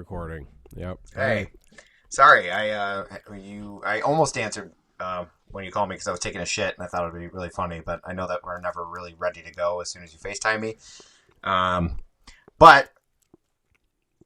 [0.00, 0.46] recording.
[0.76, 0.98] Yep.
[1.14, 1.50] Hey,
[2.08, 3.04] sorry, I uh,
[3.38, 6.74] you, I almost answered uh, when you called me because I was taking a shit
[6.74, 9.42] and I thought it'd be really funny, but I know that we're never really ready
[9.42, 10.76] to go as soon as you Facetime me.
[11.44, 11.98] Um,
[12.58, 12.88] but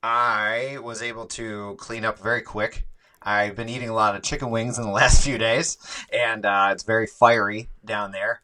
[0.01, 2.87] I was able to clean up very quick.
[3.21, 5.77] I've been eating a lot of chicken wings in the last few days,
[6.13, 8.43] and uh, it's very fiery down there.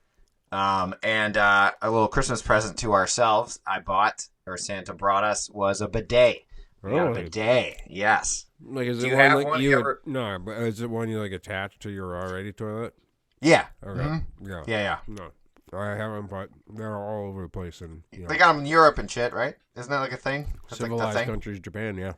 [0.50, 5.48] Um, and uh, a little Christmas present to ourselves I bought, or Santa brought us,
[5.48, 6.44] was a bidet.
[6.82, 8.46] We got a bidet, yes.
[8.62, 9.62] Like, is Do it you one have like one?
[9.62, 9.70] you?
[9.70, 12.94] You ever- No, but is it one you like attach to your already toilet?
[13.40, 13.66] Yeah.
[13.84, 14.00] Okay.
[14.00, 14.24] Mhm.
[14.42, 14.62] Yeah.
[14.66, 14.98] Yeah, yeah.
[15.08, 18.60] No, I haven't, but they're all over the place and you know, They got them
[18.62, 19.54] in Europe and shit, right?
[19.76, 20.44] Isn't that like a thing?
[20.68, 21.26] That's like the civilized thing.
[21.26, 21.60] countries.
[21.60, 22.12] Japan, yeah.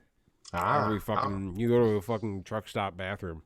[0.52, 1.00] Ah, Every oh.
[1.00, 3.42] fucking you go to a fucking truck stop bathroom.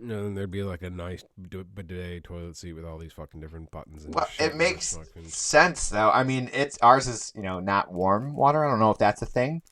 [0.00, 3.40] And then there'd be like a nice d- bidet toilet seat with all these fucking
[3.40, 4.46] different buttons and Well, shit.
[4.46, 6.10] it and makes fucking- sense though.
[6.10, 8.64] I mean, it's ours is you know not warm water.
[8.64, 9.62] I don't know if that's a thing,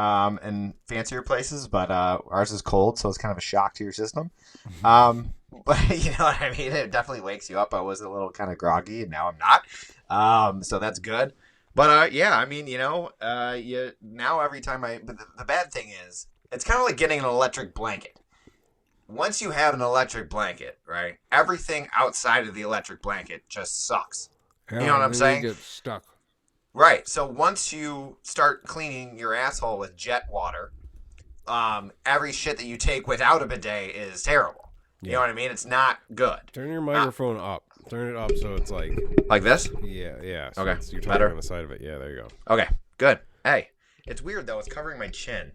[0.00, 3.74] um, in fancier places, but uh, ours is cold, so it's kind of a shock
[3.74, 4.30] to your system.
[4.66, 4.86] Mm-hmm.
[4.86, 5.34] Um,
[5.66, 6.72] but you know what I mean.
[6.72, 7.74] It definitely wakes you up.
[7.74, 9.66] I was a little kind of groggy, and now I'm not.
[10.08, 11.34] Um, so that's good.
[11.74, 15.00] But uh, yeah, I mean, you know, uh, you now every time I.
[15.04, 18.16] But the, the bad thing is, it's kind of like getting an electric blanket.
[19.06, 21.16] Once you have an electric blanket, right?
[21.32, 24.30] Everything outside of the electric blanket just sucks.
[24.70, 25.42] Yeah, know what I'm saying?
[25.42, 26.04] You get stuck.
[26.72, 27.06] Right.
[27.08, 30.72] So once you start cleaning your asshole with jet water,
[31.46, 34.70] um, every shit that you take without a bidet is terrible.
[35.02, 35.16] You Yeah.
[35.16, 35.50] know what I mean?
[35.50, 36.38] It's not good.
[36.52, 37.64] Turn your microphone up.
[37.88, 38.92] Turn it up so it's like
[39.28, 39.68] Like this?
[39.82, 40.50] yeah, yeah.
[40.52, 41.30] So Okay, it's- you're talking better?
[41.30, 41.80] on the side of it.
[41.80, 42.54] Yeah, there you go.
[42.54, 42.68] Okay.
[42.98, 43.18] Good.
[43.42, 43.70] Hey,
[44.06, 44.58] it's weird though.
[44.58, 45.52] It's covering my chin.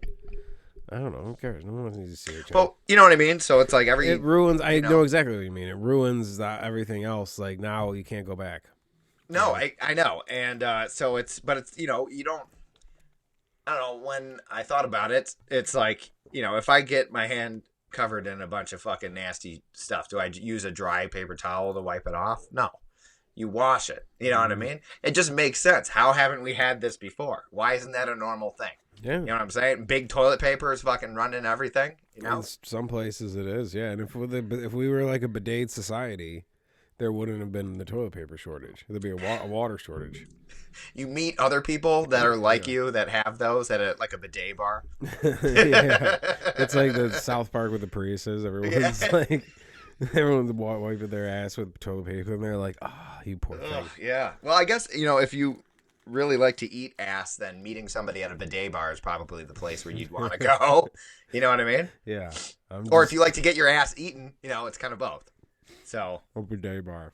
[0.90, 1.22] I don't know.
[1.22, 1.64] Who cares?
[1.64, 2.52] No one needs to see it.
[2.54, 3.40] Well, you know what I mean.
[3.40, 4.08] So it's like every.
[4.08, 4.60] it ruins.
[4.60, 4.88] I know.
[4.90, 5.68] know exactly what you mean.
[5.68, 7.38] It ruins that, everything else.
[7.38, 8.64] Like now you can't go back.
[9.28, 12.44] No, I I know, and uh, so it's but it's you know you don't.
[13.66, 15.34] I don't know when I thought about it.
[15.48, 19.14] It's like you know if I get my hand covered in a bunch of fucking
[19.14, 22.44] nasty stuff, do I use a dry paper towel to wipe it off?
[22.52, 22.68] No,
[23.34, 24.06] you wash it.
[24.20, 24.58] You know what I Mhm.
[24.58, 24.80] mean?
[25.02, 25.88] It just makes sense.
[25.88, 27.44] How haven't we had this before?
[27.50, 28.72] Why isn't that a normal thing?
[29.02, 29.14] Yeah.
[29.20, 29.84] You know what I'm saying?
[29.86, 31.96] Big toilet paper is fucking running everything.
[32.14, 32.38] You know?
[32.38, 33.90] In some places it is, yeah.
[33.90, 34.26] And if we,
[34.64, 36.44] if we were like a bidet society,
[36.98, 38.84] there wouldn't have been the toilet paper shortage.
[38.88, 40.26] There'd be a, wa- a water shortage.
[40.94, 44.18] You meet other people that are like you that have those at a, like a
[44.18, 44.84] bidet bar.
[45.22, 46.16] yeah,
[46.58, 48.44] it's like the South Park with the Priuses.
[48.44, 49.08] Everyone's Yeah.
[49.12, 49.44] like,
[50.14, 53.86] everyone's wiping their ass with toilet paper, and they're like, "Ah, you poor thing." Ugh,
[54.00, 54.32] yeah.
[54.42, 55.62] Well, I guess you know if you
[56.06, 59.54] really like to eat ass, then meeting somebody at a bidet bar is probably the
[59.54, 60.88] place where you'd want to go.
[61.32, 61.88] You know what I mean?
[62.04, 62.30] Yeah.
[62.70, 64.92] I'm Or just if you like to get your ass eaten, you know, it's kind
[64.92, 65.28] of both.
[65.86, 67.12] So a bidet bar.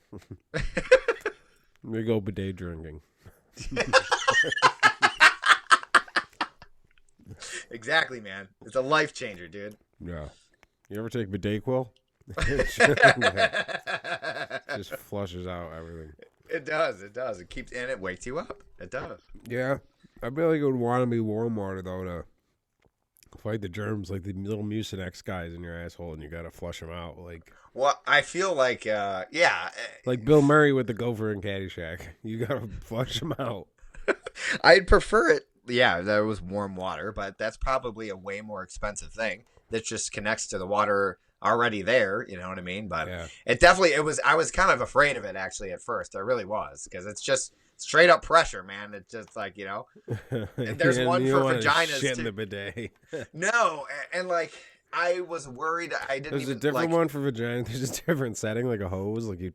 [1.83, 3.01] we go bidet drinking.
[7.69, 8.47] exactly, man.
[8.65, 9.77] It's a life changer, dude.
[10.03, 10.29] Yeah.
[10.89, 11.91] You ever take bidet quill?
[14.75, 16.11] Just flushes out everything.
[16.49, 17.03] it does.
[17.03, 17.39] It does.
[17.39, 18.63] It keeps and it wakes you up.
[18.79, 19.19] It does.
[19.47, 19.77] Yeah,
[20.23, 22.25] I feel like it would want to be warm water though to
[23.41, 26.79] fight the germs, like the little Mucinex guys in your asshole, and you gotta flush
[26.79, 29.69] them out, like Well, I feel like, uh, yeah,
[30.05, 32.01] like Bill Murray with the gopher and Caddyshack.
[32.23, 33.67] You gotta flush them out.
[34.63, 35.43] I'd prefer it.
[35.67, 40.11] Yeah, there was warm water, but that's probably a way more expensive thing that just
[40.11, 42.25] connects to the water already there.
[42.27, 42.87] You know what I mean?
[42.87, 44.19] But Yeah, it definitely it was.
[44.25, 46.15] I was kind of afraid of it actually at first.
[46.15, 48.93] I really was because it's just straight up pressure, man.
[48.93, 49.85] It's just like you know,
[50.55, 52.23] there's And one you for vaginas, Shit in too.
[52.23, 52.91] the bidet.
[53.33, 54.53] no, a- and like
[54.93, 55.93] I was worried.
[56.07, 56.37] I didn't.
[56.37, 57.63] There's a different like, one for vagina.
[57.67, 59.53] There's a different setting, like a hose, like you.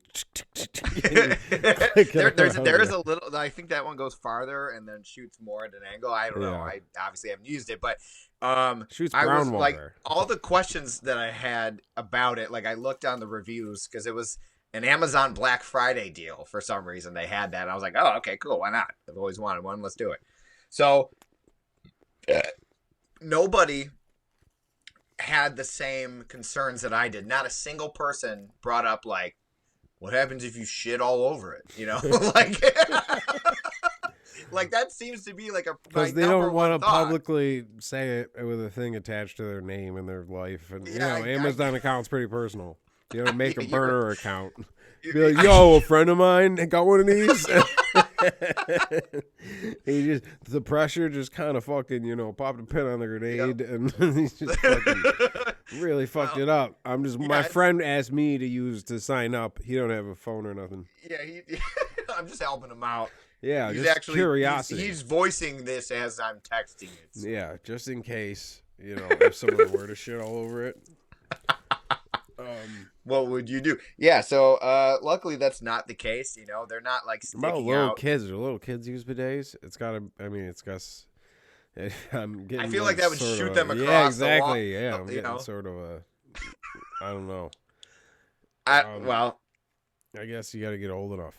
[1.50, 3.34] there, there's around there is a little.
[3.36, 6.12] I think that one goes farther and then shoots more at an angle.
[6.12, 6.54] I don't know.
[6.54, 7.98] I obviously haven't used it, but
[8.42, 12.50] um, Shoots I brown was like all the questions that I had about it.
[12.50, 14.38] Like I looked on the reviews because it was
[14.74, 17.14] an Amazon Black Friday deal for some reason.
[17.14, 17.62] They had that.
[17.62, 18.60] And I was like, oh, okay, cool.
[18.60, 18.88] Why not?
[19.08, 19.80] I've always wanted one.
[19.82, 20.20] Let's do it.
[20.68, 21.10] So
[22.32, 22.40] uh,
[23.20, 23.88] nobody
[25.18, 27.26] had the same concerns that I did.
[27.26, 29.36] Not a single person brought up like,
[29.98, 31.62] what happens if you shit all over it?
[31.76, 32.00] You know,
[32.34, 32.62] like.
[34.50, 37.04] Like that seems to be like a Because they don't want to thought.
[37.04, 40.98] publicly say it with a thing attached to their name and their life, and you
[41.00, 42.78] know, I- Amazon account's pretty personal.
[43.12, 44.54] You know, make a burner account.
[45.02, 47.46] Be like, yo, a friend of mine got one of these.
[49.86, 53.06] he just the pressure just kind of fucking you know popped a pin on the
[53.06, 55.02] grenade and he's just fucking
[55.76, 56.78] really fucked Well, it up.
[56.84, 59.60] I'm just my friend asked me to use to sign up.
[59.62, 60.86] He don't have a phone or nothing.
[61.08, 61.40] Yeah, he,
[62.16, 63.10] I'm just helping him out.
[63.40, 64.80] Yeah, he's just actually curiosity.
[64.80, 67.10] He's, he's voicing this as I'm texting it.
[67.14, 70.76] Yeah, just in case you know if someone were to shit all over it.
[72.38, 73.78] Um, What would you do?
[73.96, 74.20] Yeah.
[74.20, 76.36] So uh, luckily that's not the case.
[76.36, 77.96] You know, they're not like sticking about little out.
[77.96, 79.56] kids, do little kids use bidets?
[79.62, 80.04] It's gotta.
[80.20, 80.82] I mean, it's got.
[82.12, 82.66] I'm getting.
[82.66, 84.40] I feel like that would shoot of them across Yeah, the exactly.
[84.74, 85.38] wall, yeah, I'm you getting know?
[85.38, 86.02] sort of a.
[87.02, 87.50] I don't know.
[88.66, 89.40] I, um, well,
[90.18, 91.34] I guess you got to get old enough.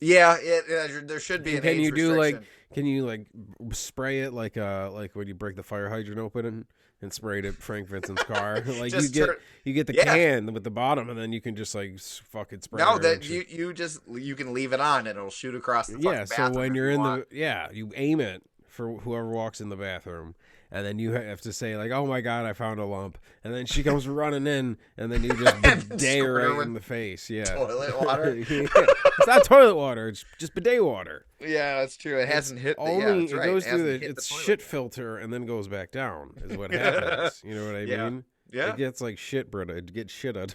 [0.00, 2.42] yeah, it, uh, there should be an Can you do, like.
[2.74, 3.26] Can you like
[3.70, 6.66] spray it like uh like when you break the fire hydrant open
[7.02, 8.60] and, sprayed it at Frank Vincent's car?
[8.66, 10.04] like you get turn- you get the Yeah.
[10.04, 12.82] can with the bottom and then you can just like fucking spray.
[12.82, 15.98] No, that you you just you can leave it on and it'll shoot across the
[16.00, 16.24] yeah.
[16.24, 17.30] So when you're you in want.
[17.30, 20.34] the yeah, you aim it for whoever walks in the bathroom.
[20.72, 23.54] And then you have to say like, "Oh my god, I found a lump," and
[23.54, 27.30] then she comes running in, and then you just bidet her right in the face.
[27.30, 28.34] Yeah, toilet water.
[28.34, 28.66] Yeah.
[28.74, 31.24] It's not toilet water; it's just bidet water.
[31.40, 32.18] Yeah, that's true.
[32.18, 33.46] It hasn't hit the Only yeah, it right.
[33.46, 34.62] goes it through the it's shit yet.
[34.62, 36.32] filter and then goes back down.
[36.44, 37.42] Is what happens.
[37.44, 38.08] you know what I Yeah.
[38.10, 38.24] mean?
[38.52, 38.70] Yeah.
[38.70, 39.76] It gets like shit, Brita.
[39.76, 40.36] It gets Shit.
[40.36, 40.52] and,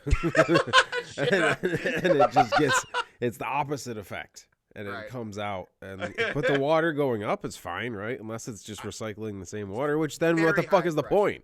[1.24, 2.86] and it just gets
[3.20, 5.06] it's the opposite effect, and Right.
[5.06, 5.68] it comes out.
[5.82, 6.00] And
[6.34, 8.20] but the water going up is fine, right?
[8.20, 11.16] Unless it's just recycling the same water, which then what the fuck is the pressure.
[11.16, 11.44] point?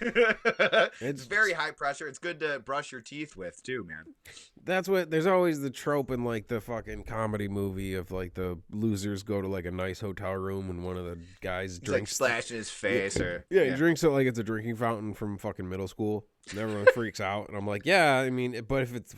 [0.00, 2.06] it's It's- very high pressure.
[2.06, 4.14] It's good to brush your teeth with too, man.
[4.62, 8.58] That's what there's always the trope in like the fucking comedy movie of like the
[8.70, 12.16] losers go to like a nice hotel room and one of the guys like drinks
[12.16, 15.66] slashing his face or Yeah, he drinks it like it's a drinking fountain from fucking
[15.68, 16.26] middle school.
[16.50, 17.48] And everyone freaks out.
[17.48, 19.14] And I'm like, yeah, I mean, but if it's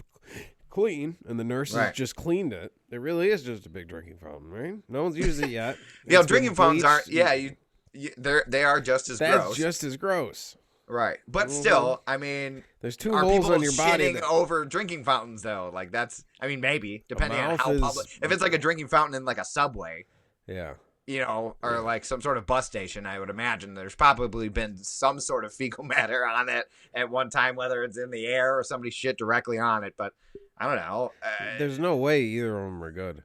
[0.70, 1.94] clean and the nurses Right.
[1.94, 4.74] just cleaned it, it really is just a big drinking fountain, right?
[4.88, 5.76] No one's used it yet.
[6.06, 7.06] Yeah, drinking fountains aren't.
[7.08, 7.56] Yeah, you,
[7.92, 10.56] you they're they are just as That's gross, just as gross.
[10.88, 11.18] right?
[11.28, 11.50] But Mhm.
[11.60, 14.12] still, I mean, There's two are holes people on your body.
[14.12, 15.70] that- over drinking fountains though?
[15.72, 18.06] Like that's, I mean, maybe depending on how is- public.
[18.22, 20.06] If it's like a drinking fountain in like a subway,
[20.46, 20.74] yeah.
[21.06, 21.78] you know, or Yeah.
[21.80, 25.52] like some sort of bus station, I would imagine there's probably been some sort of
[25.54, 29.16] fecal matter on it at one time, whether it's in the air or somebody shit
[29.18, 29.94] directly on it.
[29.96, 30.12] But
[30.60, 31.10] I don't know.
[31.22, 33.22] Uh, There's no way either of them are good.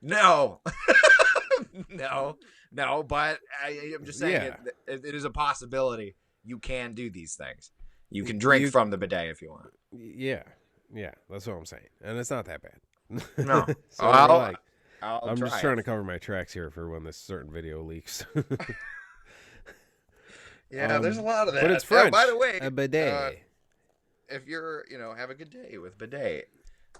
[0.00, 0.60] no,
[1.90, 2.38] no,
[2.72, 3.02] no.
[3.02, 4.56] But I, I'm just saying Yeah.
[4.86, 6.16] it, it, is a possibility.
[6.44, 7.70] You can do these things.
[8.10, 9.66] You can drink You- from the bidet if you want.
[9.92, 10.42] Yeah.
[10.94, 11.12] Yeah.
[11.28, 11.88] That's what I'm saying.
[12.02, 12.80] And it's not that bad.
[13.36, 13.66] No.
[13.90, 14.56] so we're like,
[15.02, 15.60] I'll I'm try just it.
[15.62, 18.24] trying to cover my tracks here for when this certain video leaks.
[20.70, 21.62] Yeah, there's a um, lot of that.
[21.62, 22.12] but it's Uh, French.
[22.12, 23.12] by the way, a bidet.
[23.12, 23.30] uh,
[24.28, 26.48] if you're, you know, have a good day with bidet.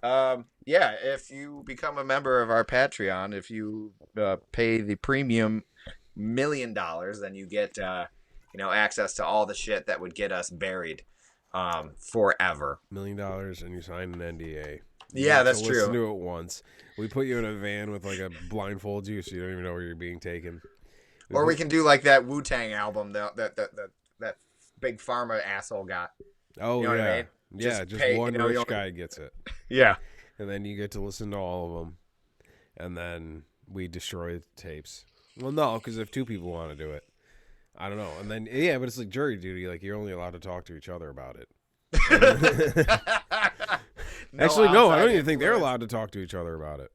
[0.02, 4.94] Um, yeah, if you become a member of our Patreon, if you uh, pay the
[4.94, 5.64] premium
[6.14, 8.06] million dollars, then you get, uh,
[8.54, 11.02] you know, access to all the shit that would get us buried
[11.52, 12.80] um, forever.
[12.90, 14.80] million dollars and you sign an NDA.
[15.12, 16.06] You Yeah, that's to Listen true.
[16.06, 16.62] to it once.
[16.96, 19.64] We put you in a van with like a blindfold you, so you don't even
[19.64, 20.60] know where you're being taken.
[21.30, 23.90] Or we can do like that Wu Tang album that that that that,
[24.20, 24.36] that
[24.80, 26.12] big pharma asshole got.
[26.60, 27.26] Oh you know what I yeah, mean?
[27.56, 27.68] yeah.
[27.84, 29.32] Just Just pay- one you know, rich guy gets it,
[29.68, 29.96] Yeah.
[30.38, 31.96] and then you get to listen to all of them,
[32.76, 35.04] and then we destroy the tapes.
[35.40, 37.04] Well, no, because if two people want to do it,
[37.76, 38.10] I don't know.
[38.20, 39.66] And then yeah, but it's like jury duty.
[39.68, 41.48] Like you're only allowed to talk to each other about it.
[44.38, 46.90] Actually, no, I don't even think they're allowed to talk to each other about it.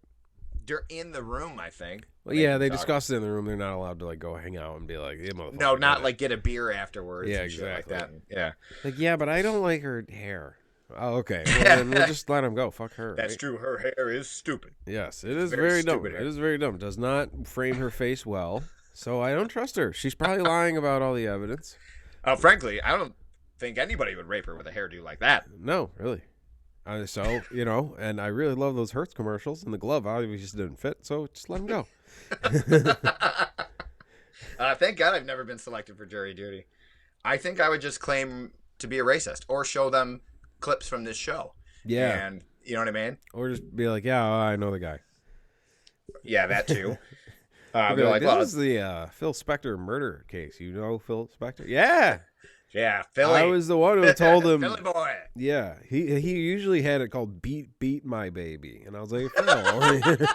[0.66, 2.08] They're in the room, I think.
[2.26, 2.78] Well, yeah, they talk.
[2.78, 3.46] discussed it in the room.
[3.46, 6.04] They're not allowed to like go hang out and be like, motherfucker, No, not it."
[6.04, 7.30] like get a beer afterwards.
[7.30, 8.20] Yeah, and shit like exactly.
[8.30, 8.36] that.
[8.38, 8.52] Yeah,
[8.84, 10.58] Like, yeah, but I don't like her hair.
[10.98, 11.44] Oh, okay.
[11.48, 12.70] Well, then we'll just let him go.
[12.72, 13.16] Fuck her.
[13.16, 13.40] that's right?
[13.40, 13.58] true.
[13.58, 14.72] Her hair is stupid.
[14.86, 15.96] Yes, it is Very very, dumb.
[16.00, 16.28] stupid It hair.
[16.28, 16.78] is very dumb.
[16.78, 18.64] Does not frame her face well.
[18.94, 19.92] So I don't trust her.
[19.92, 21.78] She's probably lying about all the evidence.
[22.24, 23.14] Uh, frankly, I don't
[23.58, 25.46] think anybody would rape her with a hairdo like that.
[25.60, 26.22] No, really.
[26.86, 30.38] Uh, so you know, and I really love those Hertz commercials, and the glove obviously
[30.38, 30.98] just didn't fit.
[31.02, 31.88] So just let him go.
[34.60, 36.66] uh, thank God I've never been selected for jury duty.
[37.26, 40.22] I think I would just claim to be a racist or show them
[40.60, 41.54] clips from this show.
[41.86, 43.18] Yeah, And you know what I mean?
[43.34, 45.00] or just be like, yeah, I know the guy.
[46.24, 46.98] Yeah, that too.
[47.76, 50.26] Uh, I'd I'd be be like, like, this well, is the uh, Phil Spector murder
[50.28, 50.60] case.
[50.60, 51.68] You know Phil Spector?
[51.68, 52.20] Yeah,
[52.74, 53.42] yeah, Philly.
[53.42, 54.62] I was the one who told him.
[54.62, 55.14] Philly boy.
[55.36, 59.30] Yeah, he he usually had it called "Beat Beat My Baby," and I was like,
[59.32, 59.46] Phil,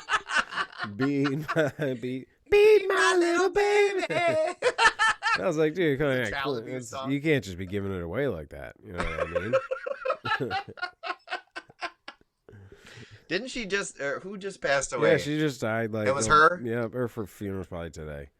[0.97, 4.07] beat my beat beat my little baby.
[5.40, 6.61] I was like, dude, come on, cool.
[6.62, 7.11] Chalabi It's- song.
[7.12, 8.75] you can't just be giving it away like that.
[8.85, 9.21] You know what
[10.40, 10.52] I mean?
[13.28, 14.00] Didn't she just?
[14.00, 15.12] Uh, who just passed away?
[15.12, 15.92] yeah, she just died.
[15.92, 16.61] Like It was her?
[16.64, 18.30] Yeah, her for funeral's probably today.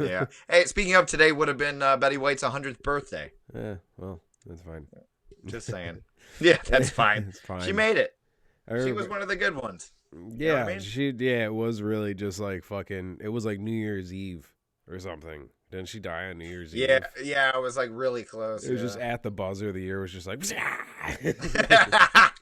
[0.00, 0.26] Yeah.
[0.50, 3.32] Hey, speaking of today, would have been uh, Betty White's 100th birthday.
[3.54, 4.86] Yeah, well, that's fine.
[5.46, 6.02] Just saying.
[6.40, 7.26] yeah, that's fine.
[7.28, 7.62] it's fine.
[7.62, 8.14] She made it.
[8.84, 9.92] She was one of the good ones.
[10.36, 10.80] Yeah, I mean?
[10.80, 13.18] she yeah, it was really just like fucking.
[13.22, 14.52] It was like New Year's Eve
[14.88, 15.48] or something.
[15.70, 17.02] Didn't she die on New Year's Yeah, Eve?
[17.16, 17.50] yeah, Yeah.
[17.54, 18.64] I was like really close.
[18.64, 19.68] It was just at the buzzer.
[19.70, 20.42] Of the year it was just like.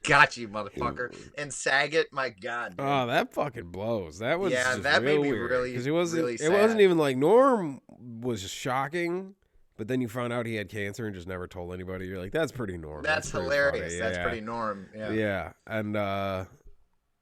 [0.04, 1.14] Got you, motherfucker.
[1.36, 2.76] And Saget, my god.
[2.76, 2.86] dude.
[2.86, 4.18] Oh, that fucking blows.
[4.20, 5.50] That was Yeah, that made me weird.
[5.50, 6.22] really, because it wasn't.
[6.22, 7.80] really it wasn't even like Norm
[8.22, 9.34] was shocking,
[9.76, 12.06] but then you found out he had cancer and just never told anybody.
[12.06, 13.02] You're like, that's pretty normal.
[13.02, 13.92] That's, pretty hilarious.
[13.92, 13.98] funny.
[13.98, 14.22] That's Yeah.
[14.22, 14.88] pretty norm.
[14.96, 15.10] Yeah.
[15.12, 16.44] Yeah, and uh,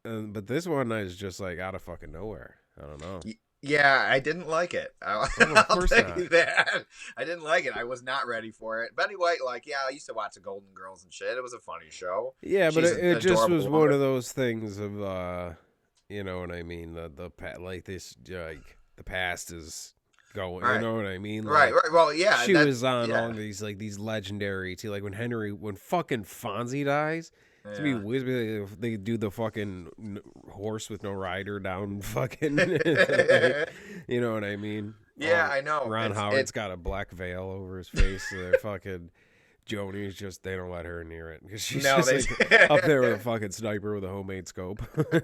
[0.04, 2.54] and, but this one is just like out of fucking nowhere.
[2.80, 3.20] I don't know.
[3.60, 4.94] Yeah, I didn't like it.
[5.02, 6.18] I'll, Oh, of course tell not.
[6.18, 6.84] you that.
[7.16, 7.72] I didn't like it.
[7.76, 8.94] I was not ready for it.
[8.94, 11.36] Betty White, like, yeah, I used to watch the Golden Girls and shit.
[11.36, 12.34] It was a funny show.
[12.40, 15.50] Yeah, but it, it just was one of those things of uh,
[16.08, 16.94] you know what I mean.
[16.94, 19.94] The the like this like the past is
[20.34, 20.64] going.
[20.64, 20.74] Right.
[20.76, 21.44] You know what I mean?
[21.44, 21.92] right, right.
[21.92, 22.42] Well, yeah.
[22.42, 23.22] she that- was on yeah.
[23.22, 24.90] all these like these legendary too.
[24.90, 27.32] Like when Henry, when fucking Fonzie dies,
[27.76, 27.82] yeah.
[27.82, 28.25] be weird.
[28.26, 30.20] Gonna be like if They do the fucking
[30.50, 32.56] horse with no rider down fucking.
[32.56, 33.70] like,
[34.08, 34.94] you know what I mean?
[35.16, 35.87] Yeah, All- I know.
[35.88, 38.22] Ron It's- Howard's it's- got a black veil over his face.
[38.30, 39.10] so they're fucking.
[39.68, 42.82] Joni's just they don't let her near it because she's no, just they like up
[42.82, 44.80] there with a fucking sniper with a homemade scope.
[44.96, 45.22] Her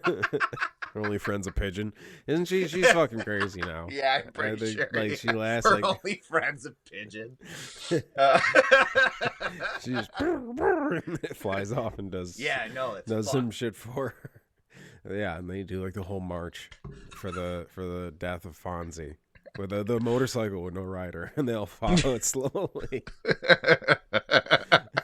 [0.96, 1.92] only friend's a pigeon,
[2.26, 2.68] isn't she?
[2.68, 3.88] She's fucking crazy now.
[3.90, 4.90] Yeah, I'm pretty think, sure.
[4.92, 5.34] like she yeah.
[5.34, 7.38] lasts Her like only friend's a pigeon.
[8.16, 8.40] Uh,
[9.82, 10.10] she just
[11.34, 13.32] flies off and does yeah, no, it's does fun.
[13.32, 14.30] some shit for her.
[15.10, 16.70] Yeah, and they do like the whole march
[17.10, 19.16] for the for the death of Fonzie
[19.58, 23.04] with the, the motorcycle with no rider, and they'll follow it slowly.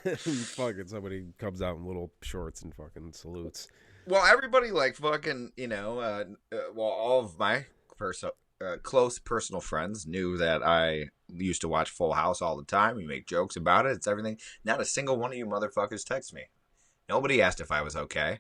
[0.16, 3.68] fucking somebody comes out in little shorts and fucking salutes.
[4.06, 7.66] well, everybody like fucking, you know, uh, uh, well, all of my
[8.00, 12.96] uh, close personal friends knew that I used to watch Full House all the time.
[12.96, 13.92] We make jokes about it.
[13.92, 14.38] It's everything.
[14.64, 16.44] Not a single one of you motherfuckers text me.
[17.08, 18.38] Nobody asked if I was okay,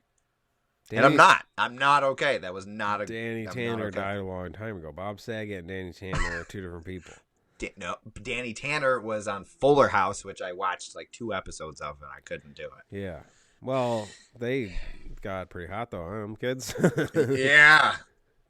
[0.90, 1.44] and I'm Danny- not.
[1.58, 2.38] I'm not okay.
[2.38, 3.06] That was not a.
[3.06, 3.98] Danny I'm Tanner okay.
[3.98, 4.92] died a long time ago.
[4.92, 7.12] Bob Saget and Danny Tanner are two different people.
[7.58, 11.96] Da- no, Danny Tanner was on Fuller House, which I watched like two episodes of,
[12.00, 12.96] and I couldn't do it.
[12.96, 13.20] Yeah.
[13.60, 14.78] Well, they
[15.20, 16.74] got pretty hot though, huh, kids.
[17.14, 17.96] yeah,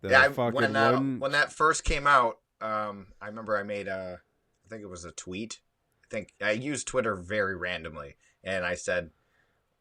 [0.03, 0.21] The yeah.
[0.21, 4.21] I, when that one- when that first came out, um, I remember I made a,
[4.65, 5.59] I think it was a tweet.
[6.05, 9.11] I think I used Twitter very randomly, and I said,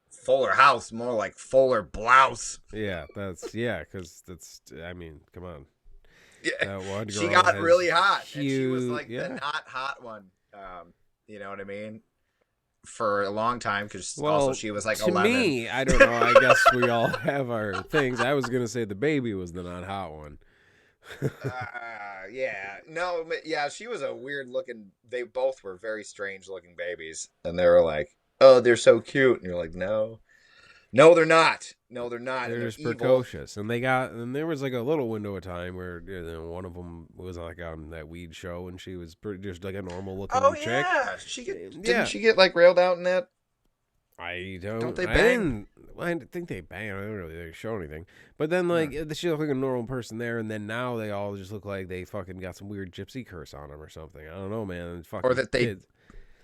[0.10, 4.62] "Fuller House, more like Fuller Blouse." Yeah, that's yeah, because that's.
[4.84, 5.66] I mean, come on.
[6.44, 9.24] Yeah, she got really hot, and she was like yeah.
[9.24, 10.26] the not hot one.
[10.54, 10.94] Um,
[11.28, 12.02] you know what I mean?
[12.86, 15.32] For a long time, because Well, also she was like to eleven.
[15.32, 16.12] me, I don't know.
[16.12, 18.22] I guess we all have our things.
[18.22, 20.38] I was gonna say the baby was the not hot one.
[21.22, 21.50] uh,
[22.32, 24.92] yeah, no, yeah, she was a weird looking.
[25.08, 29.38] They both were very strange looking babies, and they were like, "Oh, they're so cute,"
[29.38, 30.20] and you're like, "No,
[30.92, 31.74] no, they're not.
[31.92, 32.46] No, they're not.
[32.46, 34.12] and They're just evil." precocious, and they got.
[34.12, 37.08] And there was like a little window of time where you know, one of them
[37.16, 40.40] was like on that weed show, and she was pretty just like a normal looking
[40.42, 40.86] Oh chick.
[40.88, 42.04] yeah, she get, didn't Yeah.
[42.06, 43.30] she get like railed out in that?
[44.18, 44.80] I don't.
[44.80, 45.18] Don't they bang?
[45.18, 45.68] didn't-
[45.98, 46.92] I think they bang.
[46.92, 48.06] I don't really show anything.
[48.38, 51.36] But then, like, she looked like a normal person there, and then now they all
[51.36, 54.26] just look like they fucking got some weird gypsy curse on them or something.
[54.26, 55.04] I don't know, man.
[55.04, 55.86] Fucking or that they kids.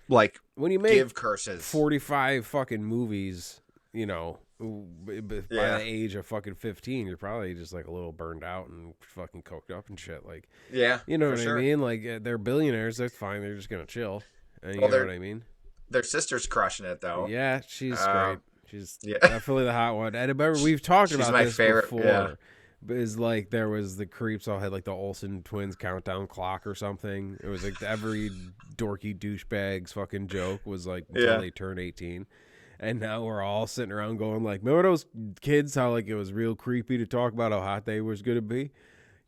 [0.08, 1.66] Like when you make give curses.
[1.68, 3.62] forty-five fucking movies,
[3.94, 5.14] you know, by
[5.50, 5.78] Yeah.
[5.78, 9.44] the age of fucking fifteen, you're probably just like a little burned out and fucking
[9.44, 10.26] coked up and shit.
[10.26, 11.58] Like, yeah, you know what sure.
[11.58, 11.82] I mean?
[11.82, 12.98] Like, uh, they're billionaires.
[12.98, 13.42] That's fine.
[13.42, 14.22] They're just gonna chill.
[14.62, 15.44] And you Well, know what I mean?
[15.90, 17.28] Their sister's crushing it though.
[17.28, 18.40] Yeah, she's Um, great.
[18.68, 19.18] She's yeah.
[19.20, 20.16] definitely the hot one.
[20.16, 22.04] And remember, we've talked about my this favorite, before.
[22.04, 22.34] yeah.
[22.90, 26.76] Is like there was the creeps all had like the Olsen twins countdown clock or
[26.76, 27.38] something.
[27.44, 28.30] It was like every
[28.76, 31.38] dorky douchebag's fucking joke was like until Yeah.
[31.38, 32.26] they turn eighteen.
[32.80, 35.06] And now we're all sitting around going like, remember those
[35.42, 35.74] kids?
[35.76, 38.72] How like it was real creepy to talk about how hot they was gonna be.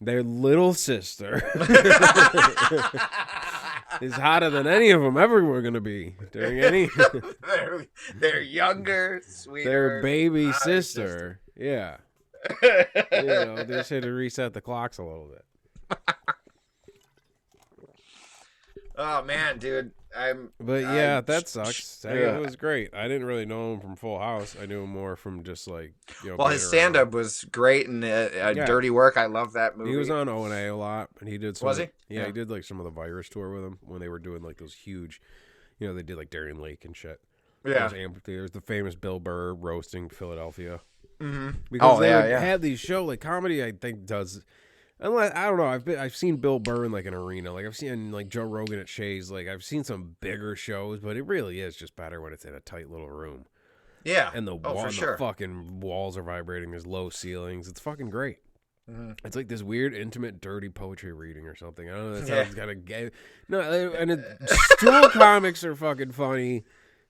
[0.02, 1.42] Their little sister
[4.02, 6.90] is hotter than any of them ever were gonna be during any.
[7.48, 7.86] they're,
[8.16, 9.70] they're younger, sweeter.
[9.70, 11.40] their baby hotter sister.
[11.56, 11.98] Yeah.
[13.12, 15.98] You know, they should have reset the clocks a little bit.
[18.98, 20.50] oh man, dude, I'm.
[20.60, 22.03] But yeah, that sucks.
[22.08, 22.38] Yeah.
[22.38, 22.94] was great.
[22.94, 24.56] I didn't really know him from Full House.
[24.62, 26.36] I knew him more from just like you know.
[26.38, 28.65] Well, his stand up was great and uh, uh, Yeah.
[28.65, 29.17] dirty work.
[29.17, 29.91] I love that movie.
[29.91, 31.58] He was on O and A a lot, and he did.
[31.58, 32.15] Some Was of- he?
[32.15, 32.25] Yeah, Yeah.
[32.27, 34.58] he did like some of the virus tour with him when they were doing like
[34.58, 35.22] those huge,
[35.79, 37.20] you know, they did like Darien Lake and shit.
[37.65, 37.89] Yeah.
[37.94, 38.51] Amphitheaters.
[38.51, 40.79] The famous Bill Burr roasting Philadelphia.
[41.20, 42.40] Hmm because Oh, they yeah, would yeah.
[42.40, 43.64] have these show like comedy.
[43.64, 44.44] I think does.
[45.00, 47.66] Unless I don't know, I've been I've seen Bill Burr in like an arena, like
[47.66, 51.24] I've seen like Joe Rogan at Shea's, like I've seen some bigger shows, but it
[51.26, 53.46] really is just better when it's in a tight little room.
[54.04, 54.32] Yeah.
[54.34, 56.72] and the, Oh, wall, for the fucking walls are vibrating.
[56.72, 57.68] There's low ceilings.
[57.68, 58.38] It's fucking great.
[58.90, 59.20] Mhm.
[59.26, 61.90] It's like this weird, intimate, dirty poetry reading or something.
[61.90, 62.20] I don't know.
[62.22, 62.44] That Yeah.
[62.44, 63.12] sounds kind of gay.
[63.50, 64.26] No, and it,
[64.78, 66.64] stool comics are fucking funny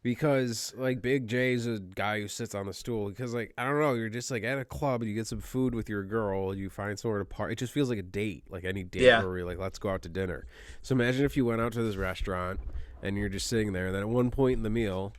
[0.07, 3.09] because like Big Jay's a guy who sits on the stool.
[3.09, 5.41] Because like I don't know, you're just like at a club, and you get some
[5.41, 7.51] food with your girl, you find somewhere to party.
[7.53, 9.19] It just feels like a date, like any date Yeah.
[9.19, 10.45] where we're like, let's go out to dinner.
[10.81, 12.61] So imagine if you went out to this restaurant
[13.03, 15.11] and you're just sitting there, and then at one point in the meal.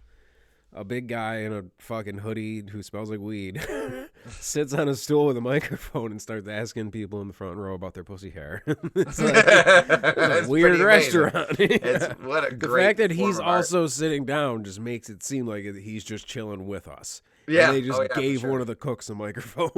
[0.75, 3.67] A big guy in a fucking hoodie who smells like weed
[4.29, 7.75] sits on a stool with a microphone and starts asking people in the front row
[7.75, 8.63] about their pussy hair.
[8.67, 11.59] it's like, it's a weird restaurant.
[11.59, 13.57] It's what a the great fact that he's art.
[13.57, 17.23] also sitting down just makes it seem like he's just chilling with us.
[17.49, 17.69] yeah.
[17.69, 18.51] And they just oh, yeah, gave sure.
[18.51, 19.71] one of the cooks a microphone.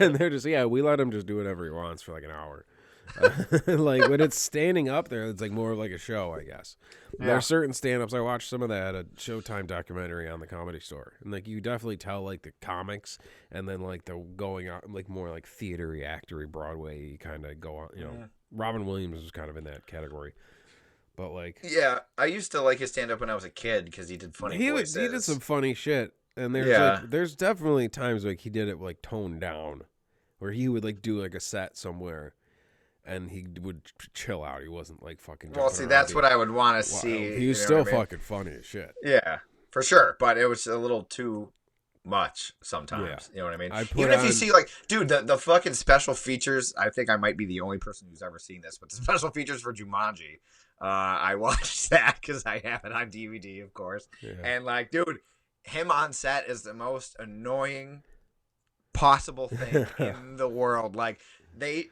[0.00, 2.30] and they're just, yeah, we let him just do whatever he wants for like an
[2.30, 2.64] hour.
[3.66, 6.76] like when it's standing up there, it's like more of like a show, I guess.
[7.18, 8.14] There are certain stand-ups.
[8.14, 11.60] I watched some of that a Showtime documentary on the Comedy Store, and like you
[11.60, 13.18] definitely tell like the comics,
[13.50, 17.76] and then like the going on like more like theatery, actory, Broadway kind of go
[17.76, 17.88] on.
[17.96, 18.26] You know, Yeah.
[18.50, 20.32] Robin Williams was kind of in that category,
[21.16, 23.84] but like Yeah, I used to like his stand up when I was a kid
[23.86, 24.94] because he did funny he would, voices.
[24.96, 26.94] he did some funny shit, and there's Yeah.
[27.00, 29.82] like there's definitely times like he did it like toned down,
[30.38, 32.34] where he would like do like a set somewhere,
[33.04, 33.82] and he would
[34.14, 34.62] chill out.
[34.62, 35.52] He wasn't like fucking.
[35.52, 37.36] Well, see, that's what I would want to see.
[37.38, 37.94] He was still I mean?
[37.94, 38.94] fucking funny as shit.
[39.02, 39.38] Yeah,
[39.70, 40.16] for sure.
[40.18, 41.52] But it was a little too
[42.04, 43.30] much sometimes.
[43.32, 43.34] Yeah.
[43.34, 43.72] You know what I mean?
[43.72, 46.74] I Even if you see like, dude, the, the fucking special features.
[46.76, 49.30] I think I might be the only person who's ever seen this, but the special
[49.30, 50.40] features for Jumanji.
[50.80, 54.08] Uh, I watched that because I have it on DVD, of course.
[54.20, 54.32] Yeah.
[54.42, 55.18] And like, dude,
[55.62, 58.02] him on set is the most annoying
[58.92, 60.96] possible thing in the world.
[60.96, 61.20] Like,
[61.56, 61.86] they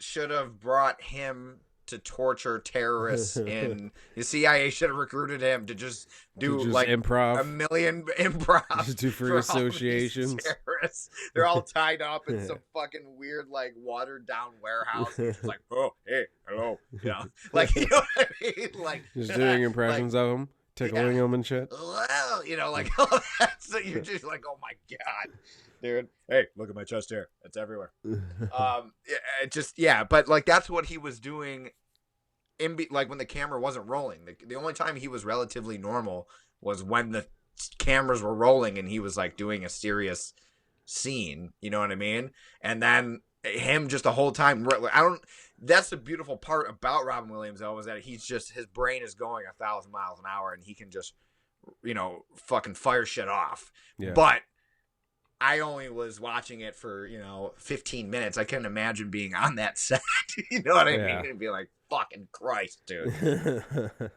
[0.00, 5.74] should have brought him to torture terrorists in the CIA should have recruited him to
[5.74, 7.40] just do To just like improv.
[7.40, 10.36] a million improv Just do free associations.
[10.66, 11.10] terrorists.
[11.34, 15.18] They're all tied up in some fucking weird, like watered down warehouse.
[15.18, 17.24] It's like, oh, hey, hello, Yeah.
[17.52, 18.68] like you know what I mean?
[18.80, 21.68] Like Just doing impressions of him, tickling him and shit.
[21.72, 23.60] well, you know, like all that.
[23.62, 25.36] So you're just like, oh my god,
[25.82, 26.08] dude.
[26.28, 27.28] Hey, look at my chest hair.
[27.44, 27.92] It's everywhere.
[28.56, 28.92] Um,
[29.42, 31.70] it just yeah, but like that's what he was doing.
[32.58, 35.78] In be- like when the camera wasn't rolling, the, the only time he was relatively
[35.78, 36.28] normal
[36.60, 37.26] was when the
[37.78, 40.34] cameras were rolling and he was like doing a serious
[40.84, 41.52] scene.
[41.60, 42.30] You know what I mean?
[42.60, 44.68] And then him just the whole time.
[44.92, 45.20] I don't.
[45.62, 49.14] That's the beautiful part about Robin Williams though, is that he's just his brain is
[49.14, 51.14] going a thousand miles an hour and he can just,
[51.82, 53.70] you know, fucking fire shit off.
[53.98, 54.12] Yeah.
[54.14, 54.40] But
[55.40, 58.36] I only was watching it for you know 15 minutes.
[58.38, 60.02] I couldn't imagine being on that set.
[60.50, 61.22] you know what I Yeah.
[61.22, 61.30] mean?
[61.30, 63.12] And be like, fucking Christ, dude.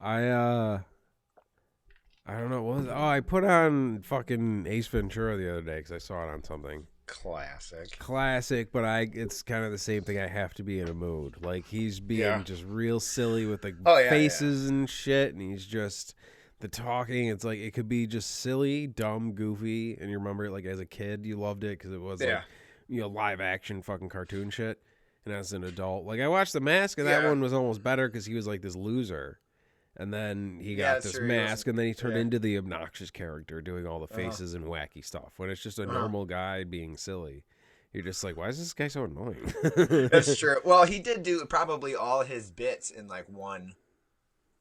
[0.00, 0.80] I uh
[2.26, 5.76] I don't know what was oh I put on fucking Ace Ventura the other day
[5.76, 7.96] because I saw it on something Classic.
[8.00, 10.18] classic, but I it's kind of the same thing.
[10.18, 11.36] I have to be in a mood.
[11.40, 12.42] Like he's being Yeah.
[12.42, 16.14] just real silly with like Oh, yeah, faces and shit, and he's just
[16.70, 17.28] the talking.
[17.28, 20.80] It's like it could be just silly, dumb, goofy, and you remember it like as
[20.80, 22.36] a kid you loved it because it was Yeah.
[22.36, 22.44] like
[22.88, 24.80] you know live action fucking cartoon shit.
[25.24, 28.06] And as an adult, like I watched The Mask, and that one was almost better
[28.08, 29.40] because he was like this loser.
[29.96, 32.20] And then he got that's this true, mask, and then he turned yeah.
[32.20, 34.16] into the obnoxious character doing all the Uh-huh.
[34.28, 35.32] faces and wacky stuff.
[35.38, 35.92] When it's just a Uh-huh.
[36.00, 37.44] normal guy being silly,
[37.94, 39.52] you're just like, why is this guy so annoying?
[40.10, 40.56] That's true.
[40.66, 43.74] Well, he did do probably all his bits in like one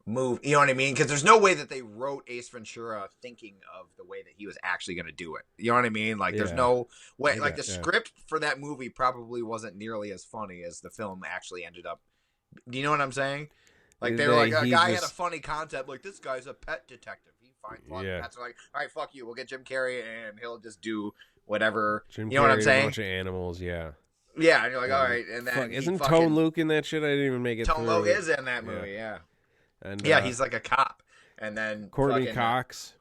[0.05, 0.39] move.
[0.43, 0.93] You know what I mean?
[0.93, 4.45] Because there's no way that they wrote Ace Ventura thinking of the way that he
[4.45, 5.43] was actually going to do it.
[5.57, 6.17] You know what I mean?
[6.17, 6.87] Like, there's no
[7.17, 7.33] way.
[7.33, 7.73] I Like, the yeah.
[7.79, 12.01] script for that movie probably wasn't nearly as funny as the film actually ended up.
[12.69, 13.49] Do you know what I'm saying?
[14.01, 15.89] Like, they were like, a guy had a funny concept.
[15.89, 17.33] Like, this guy's a pet detective.
[17.41, 18.21] He finds lots Yeah.
[18.21, 18.37] pets.
[18.37, 19.25] Like, all right, fuck you.
[19.25, 21.13] We'll get Jim Carrey and he'll just do
[21.45, 22.05] whatever.
[22.09, 22.83] Jim You know what I'm saying?
[22.83, 23.91] A bunch of animals, yeah.
[24.37, 24.97] Yeah, and you're like, Yeah.
[24.97, 25.25] all right.
[25.27, 27.01] And then Fuck, isn't fucking, Tone Loc in that shit?
[27.03, 28.09] I didn't even make it Tone it.
[28.11, 28.69] is in that Yeah.
[28.69, 29.19] movie, yeah.
[29.81, 31.01] And Yeah, uh, he's like a cop.
[31.37, 32.93] And then Courteney fucking- Cox.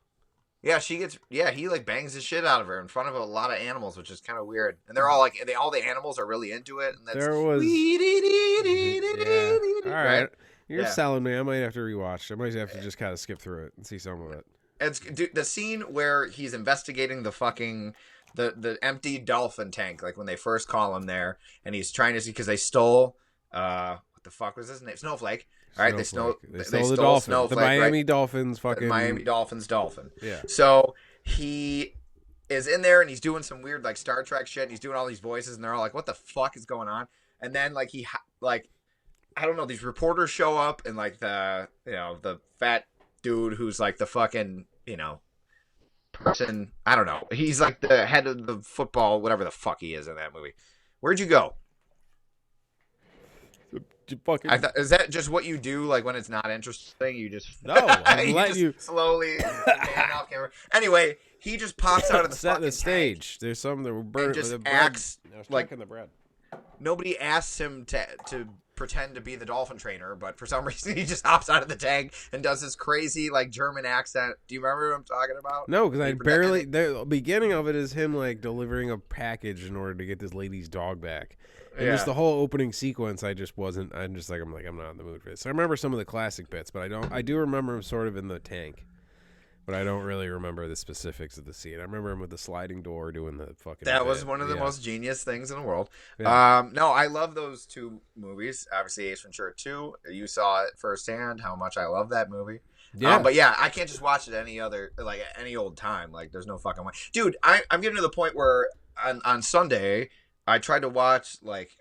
[0.62, 3.14] Yeah, she gets yeah, he like bangs the shit out of her in front of
[3.14, 4.78] a lot of animals, which is kind of weird.
[4.88, 7.38] And they're all like they all the animals are really into it and that's There
[7.38, 7.62] was.
[7.62, 9.86] yeah.
[9.86, 10.28] All right.
[10.68, 10.90] You're Yeah.
[10.90, 11.36] selling me.
[11.36, 12.32] I might have to rewatch.
[12.32, 14.44] I might have to just kind of skip through it and see some of it.
[14.80, 17.94] It's dude, the scene where he's investigating the fucking
[18.34, 22.14] the the empty dolphin tank like when they first call him there and he's trying
[22.14, 23.16] to see cuz they stole
[23.52, 24.96] uh what the fuck was his name?
[24.96, 25.46] Snowflake.
[25.76, 26.52] All right, they stole Snowflake.
[26.52, 27.30] They they stole the stole dolphin.
[27.30, 27.80] The Snowflake, right?
[27.80, 28.88] Miami Dolphins fucking.
[28.88, 30.10] Miami Dolphins dolphin.
[30.22, 30.42] Yeah.
[30.46, 31.94] So he
[32.48, 34.64] is in there and he's doing some weird like Star Trek shit.
[34.64, 36.88] And he's doing all these voices and they're all like, "What the fuck is going
[36.88, 37.08] on?"
[37.40, 38.06] And then like he
[38.40, 38.68] like
[39.36, 39.66] I don't know.
[39.66, 42.84] These reporters show up and like the you know the fat
[43.22, 45.20] dude who's like the fucking you know
[46.12, 46.72] person.
[46.86, 47.26] I don't know.
[47.32, 50.52] He's like the head of the football, whatever the fuck he is in that movie.
[51.00, 51.54] Where'd you go?
[54.08, 55.84] You fucking I thought, is that just what you do?
[55.84, 60.28] Like when it's not interesting, you just No, I'm you letting just you- slowly off
[60.30, 60.50] camera.
[60.72, 62.74] Anyway, he just pops out of the set fucking the tank.
[63.22, 63.38] stage.
[63.38, 64.34] There's some that were burnt.
[64.34, 66.08] just the bread- acts I like- checking the bread.
[66.80, 70.96] Nobody asks him to to pretend to be the dolphin trainer, but for some reason
[70.96, 74.34] he just hops out of the tank and does this crazy like German accent.
[74.48, 75.68] Do you remember what I'm talking about?
[75.68, 76.64] No, because I barely.
[76.64, 80.34] The beginning of it is him like delivering a package in order to get this
[80.34, 81.36] lady's dog back.
[81.76, 83.94] And just the whole opening sequence, I just wasn't.
[83.94, 85.44] I'm just like, I'm like, I'm not in the mood for this.
[85.46, 87.12] I remember some of the classic bits, but I don't.
[87.12, 88.84] I do remember him sort of in the tank,
[89.66, 91.78] but I don't really remember the specifics of the scene.
[91.80, 93.86] I remember him with the sliding door doing the fucking.
[93.86, 94.60] That was one of the Yeah.
[94.60, 95.90] most genius things in the world.
[96.18, 96.58] Yeah.
[96.58, 98.68] Um, no, I love those two movies.
[98.72, 99.94] Obviously, Ace Ventura 2.
[100.10, 102.60] You saw it firsthand how much I love that movie.
[102.96, 106.12] Yeah, Um, but yeah, I can't just watch it any other like any old time.
[106.12, 107.36] Like there's no fucking way, dude.
[107.42, 108.68] I, I'm getting to the point where
[109.04, 110.10] on on Sunday
[110.46, 111.72] I tried to watch like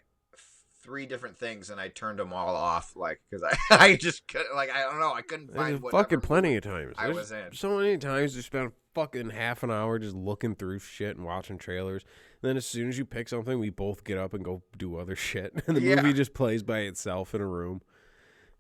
[0.84, 2.94] three different things and I turned them all off.
[2.96, 3.58] Like because I
[3.92, 6.96] I just couldn't like I don't know I couldn't find fucking plenty of times.
[6.98, 7.54] I There's was in.
[7.54, 11.58] so many times you spend fucking half an hour just looking through shit and watching
[11.58, 12.04] trailers.
[12.42, 14.98] And then as soon as you pick something, we both get up and go do
[14.98, 15.96] other shit, and the Yeah.
[15.96, 17.82] movie just plays by itself in a room.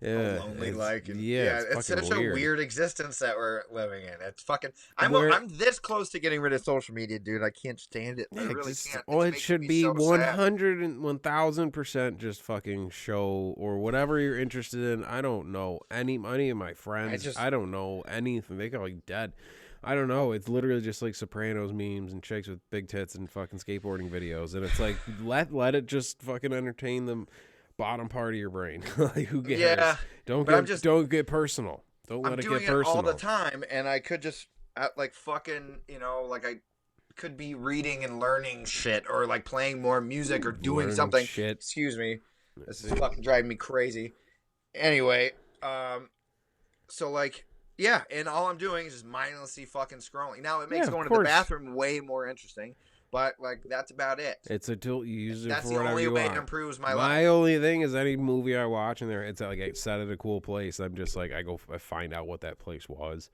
[0.03, 2.31] Yeah, lonely it's- like and, yeah, yeah, it's, it's, such weird.
[2.31, 4.13] a weird existence that we're living in.
[4.21, 4.71] It's fucking.
[4.97, 7.41] I'm Where- I'm this close to getting rid of social media, dude.
[7.43, 8.27] I can't stand it.
[8.37, 9.03] I really just- can't.
[9.07, 10.35] It's it should be so one sad.
[10.35, 15.03] hundred and one thousand percent just fucking show or whatever you're interested in.
[15.05, 17.13] I don't know any any of my friends.
[17.13, 18.57] I, just- don't know anything.
[18.57, 19.33] They go like dead.
[19.85, 20.31] I don't know.
[20.31, 24.55] It's literally just like Sopranos memes and chicks with big tits and fucking skateboarding videos,
[24.55, 27.25] and it's like let let it just fucking entertain the
[27.77, 28.83] bottom part of your brain.
[28.97, 29.59] like who cares?
[29.59, 31.83] Yeah, don't get just- don't get personal.
[32.07, 32.95] Don't let I'm it doing get it personal.
[32.97, 36.55] all the time, and I could just uh, like fucking, you know, like I
[37.15, 41.25] could be reading and learning shit, or like playing more music, or doing something.
[41.25, 41.51] shit.
[41.57, 42.19] Excuse me,
[42.67, 44.13] this is fucking driving me crazy.
[44.75, 45.31] Anyway,
[45.61, 46.09] um,
[46.89, 47.45] so like,
[47.77, 50.41] yeah, and all I'm doing is just mindlessly fucking scrolling.
[50.41, 52.75] Now it makes Yeah, going to the bathroom way more interesting,
[53.13, 54.39] but like that's about it.
[54.49, 56.93] It's a tool you use it That's for the only way it improves my, My,
[56.95, 57.09] life.
[57.09, 60.09] My only thing is any movie I watch and there it's like I set at
[60.09, 60.79] a cool place.
[60.79, 63.29] I'm just like I go I find out what that place was,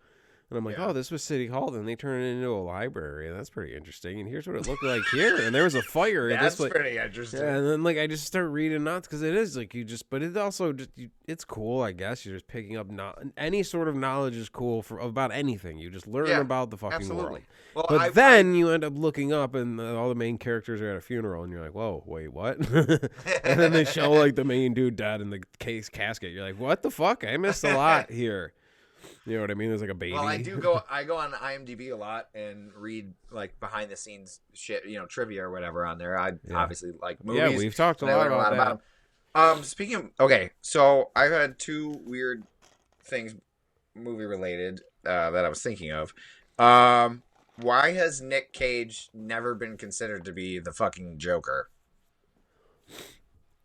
[0.49, 0.87] and I'm like, Yeah.
[0.87, 1.69] oh, this was City Hall.
[1.69, 3.27] Then they turn it into a library.
[3.29, 4.19] And that's pretty interesting.
[4.19, 5.37] And here's what it looked like here.
[5.37, 6.29] And there was a fire.
[6.31, 7.41] at That's this pretty interesting.
[7.41, 10.09] Yeah, and then like I just start reading nuts because it is like you just,
[10.09, 11.81] but it also just you, it's cool.
[11.83, 15.31] I guess you're just picking up not any sort of knowledge is cool for about
[15.31, 15.77] anything.
[15.77, 17.23] You just learn Yeah, about the fucking Absolutely.
[17.31, 17.41] world.
[17.75, 20.81] Well, But I, then you end up looking up, and uh, all the main characters
[20.81, 22.57] are at a funeral, and you're like, "Whoa, wait, what?"
[23.43, 26.31] and then they show like the main dude dead in the case casket.
[26.31, 27.23] You're like, "What the fuck?
[27.23, 28.53] I missed a lot here."
[29.29, 29.69] You know what I mean?
[29.69, 30.13] There's like a baby.
[30.13, 30.81] Well, I do go.
[30.89, 35.05] I go on IMDb a lot and read like behind the scenes shit, you know,
[35.05, 36.17] trivia or whatever on there.
[36.17, 36.55] I Yeah.
[36.57, 37.41] obviously like movies.
[37.51, 38.71] yeah, we've talked a and I lot learn about that.
[38.71, 38.79] 'em.
[39.57, 42.43] Um, speaking of, okay, so I've had two weird
[43.03, 43.35] things,
[43.95, 46.13] movie related, uh, that I was thinking of.
[46.57, 47.21] Um,
[47.57, 51.69] why has Nick Cage never been considered to be the fucking Joker?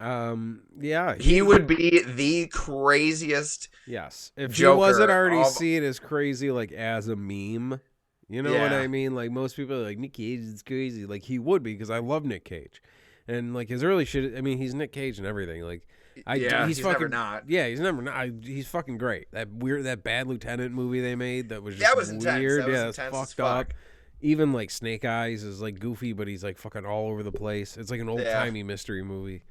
[0.00, 3.68] Um, yeah, He would be the craziest.
[3.86, 4.32] yes.
[4.36, 7.80] If Joker he wasn't already of- seen as crazy, like as a meme,
[8.28, 9.14] you know what I mean?
[9.14, 11.06] Like most people are like Nick Cage is crazy.
[11.06, 12.82] Like he would be because I love Nick Cage,
[13.28, 14.36] and like his early shit.
[14.36, 15.62] I mean, he's Nick Cage and everything.
[15.62, 15.86] Like
[16.26, 17.48] I, yeah, he's, he's, fucking never not.
[17.48, 18.14] Yeah, he's never not.
[18.14, 19.30] I, he's fucking great.
[19.32, 22.38] That weird, that bad lieutenant movie they made that was just That was intense.
[22.40, 22.64] weird.
[22.64, 23.66] That yeah, it's intense as fucked fuck.
[23.68, 23.74] up.
[24.20, 27.76] Even like Snake Eyes is like goofy, but he's like fucking all over the place.
[27.76, 29.42] It's like an old timey mystery movie.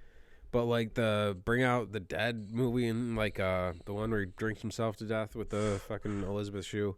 [0.53, 4.27] But like the Bring Out the Dead movie and like uh the one where he
[4.37, 6.95] drinks himself to death with the fucking Elizabeth Shue.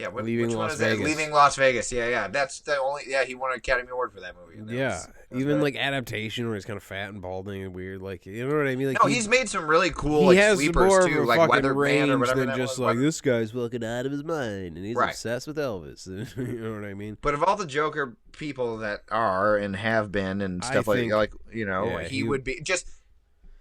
[0.00, 0.78] Yeah, what, Leaving Las?
[0.78, 1.04] Vegas.
[1.04, 1.92] Leaving Las Vegas.
[1.92, 2.28] Yeah, yeah.
[2.28, 3.02] That's the only.
[3.06, 4.60] Yeah, he won an Academy Award for that movie.
[4.64, 5.62] that yeah, was- that even bad.
[5.62, 8.00] like adaptation where he's kind of fat and balding and weird.
[8.00, 8.88] Like you know what I mean?
[8.88, 11.24] Like no, he- he's made some really cool he like has sleepers more too, of
[11.24, 12.78] a like fucking Weather range Man or whatever than just was.
[12.80, 15.10] like this guy's fucking out of his mind and he's Right.
[15.10, 16.06] obsessed with Elvis.
[16.36, 17.18] you know what I mean?
[17.20, 20.98] But of all the Joker people that are and have been and I stuff like
[20.98, 22.88] think- like you know, yeah, he, he- would be just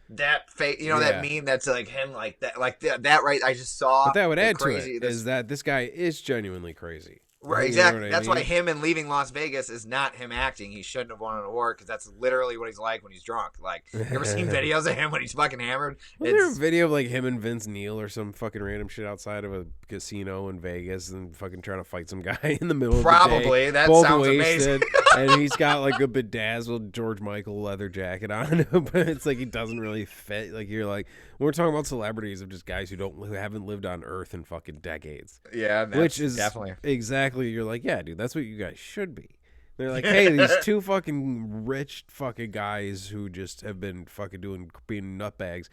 [0.09, 3.03] that face, You know that meme that's like him, like that, like that.
[3.03, 3.43] that right.
[3.43, 4.05] I just saw.
[4.05, 7.21] But that would add crazy, to it this- is that this guy is genuinely crazy.
[7.41, 8.07] Right, You know exactly.
[8.07, 10.71] I that's why him and leaving Las Vegas is not him acting.
[10.73, 13.53] He shouldn't have won an award because that's literally what he's like when he's drunk.
[13.61, 15.97] Like, you ever seen videos of him when he's fucking hammered?
[16.19, 19.05] Was there a video of like him and Vince Neil or some fucking random shit
[19.05, 22.73] outside of a casino in Vegas and fucking trying to fight some guy in the
[22.73, 23.17] middle of the day?
[23.17, 25.29] probably that sounds wasted, amazing.
[25.31, 29.45] and he's got like a bedazzled George Michael leather jacket on, but it's like he
[29.45, 30.51] doesn't really fit.
[30.51, 31.07] Like you're like
[31.39, 34.33] when we're talking about celebrities of just guys who don't who haven't lived on Earth
[34.33, 38.43] in fucking decades, yeah, that's which is definitely exactly you're like yeah, dude, that's what
[38.43, 39.29] you guys should be.
[39.77, 44.69] They're like, hey, these two fucking rich fucking guys who just have been fucking doing
[44.87, 45.69] being nutbags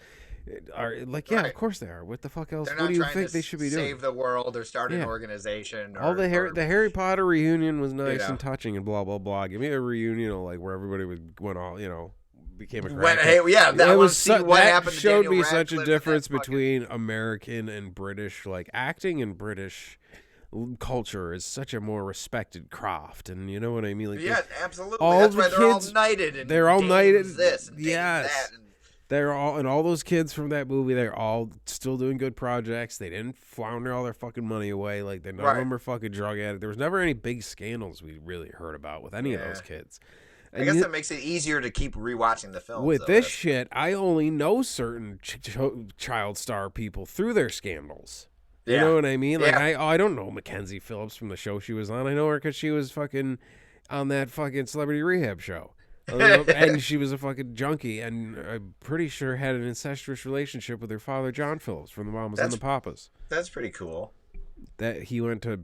[0.49, 1.47] eh, are like, yeah, Right.
[1.47, 2.05] of course they are.
[2.05, 2.69] What the fuck else?
[2.79, 4.03] What do you think they should be save doing?
[4.03, 5.97] the world or start an organization.
[5.97, 8.27] Or, All the Harry or- the Harry Potter reunion was nice know.
[8.29, 9.49] and touching and blah blah blah.
[9.49, 12.13] Give me a reunion of, like where everybody would went all you know
[12.59, 15.33] became a when, hey, yeah, that it was su- what that happened to showed Daniel
[15.35, 19.37] me such a Radcliffe and that difference fucking- between American and British like acting and
[19.37, 19.99] British
[20.79, 24.41] culture is such a more respected craft and you know what I mean like Yeah,
[24.63, 24.99] absolutely.
[25.01, 26.37] all That's the why they're all kids- knighted.
[26.37, 28.33] And they're all knighted- This and yes.
[28.33, 28.55] that.
[28.57, 28.63] And,
[29.09, 32.99] they're all and all those kids from that movie they're all still doing good projects
[32.99, 35.53] they didn't flounder all their fucking money away like they none Right.
[35.53, 38.75] of them are fucking drug addicts there was never any big scandals we really heard
[38.75, 40.01] about with any of those kids
[40.53, 42.85] I guess you- that makes it easier to keep rewatching the film.
[42.85, 45.59] with this shit i only know certain ch- ch-
[45.97, 48.29] child star people through their scandals
[48.65, 48.81] you Yeah.
[48.83, 49.59] know what i mean like Yeah.
[49.61, 52.29] i oh, i don't know mackenzie phillips from the show she was on i know
[52.29, 53.39] her because she was fucking
[53.91, 55.73] on that fucking celebrity rehab show
[56.09, 60.89] and she was a fucking junkie, and I'm pretty sure had an incestuous relationship with
[60.93, 63.11] her father, John Phillips, from the Mamas and the Papas.
[63.29, 64.13] That's pretty cool.
[64.77, 65.63] That he went to.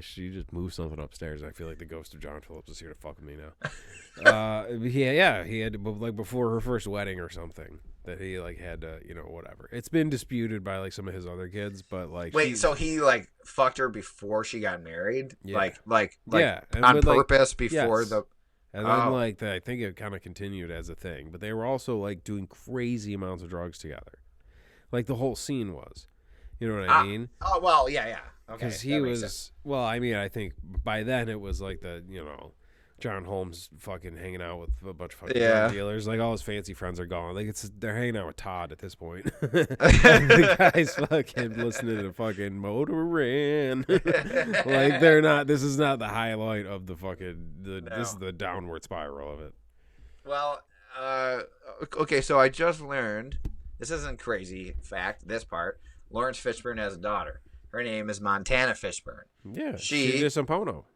[0.00, 1.42] She just moved something upstairs.
[1.42, 4.30] I feel like the ghost of John Phillips is here to fuck me now.
[4.30, 8.58] uh, yeah, yeah, he had like before her first wedding or something that he like
[8.58, 9.68] had to, you know, whatever.
[9.72, 12.74] It's been disputed by like some of his other kids, but like, Wait, he- so
[12.74, 15.36] he like fucked her before she got married?
[15.44, 15.56] Yeah.
[15.56, 18.10] Like, like, like yeah, and on with, like, purpose before yes.
[18.10, 18.24] the.
[18.72, 19.12] And then Oh.
[19.12, 21.96] like the, I think it kind of continued as a thing, but they were also
[21.96, 24.18] like doing crazy amounts of drugs together,
[24.90, 26.08] like the whole scene was.
[26.60, 27.28] You know what I Ah, mean?
[27.42, 28.18] Oh well, yeah, yeah.
[28.48, 29.52] Okay, Because that he was sense.
[29.64, 29.82] well.
[29.84, 32.52] I mean, I think by then it was like the you know.
[33.00, 35.62] John Holmes fucking hanging out with a bunch of fucking Yeah.
[35.62, 36.06] drug dealers.
[36.06, 37.34] Like all his fancy friends are gone.
[37.34, 39.24] Like it's they're hanging out with Todd at this point.
[39.40, 43.84] the guy's fucking listening to fucking Motorin.
[44.64, 45.48] like they're not.
[45.48, 47.50] This is not the highlight of the fucking.
[47.62, 49.54] The, This is the downward spiral of it.
[50.24, 50.60] Well,
[50.98, 51.40] uh,
[51.98, 53.38] okay, so I just learned.
[53.78, 55.26] This isn't crazy fact.
[55.26, 55.80] This part.
[56.14, 57.40] Laurence Fishburne has a daughter.
[57.70, 59.24] Her name is Montana Fishburne.
[59.44, 60.86] Yeah, She- she did some porno.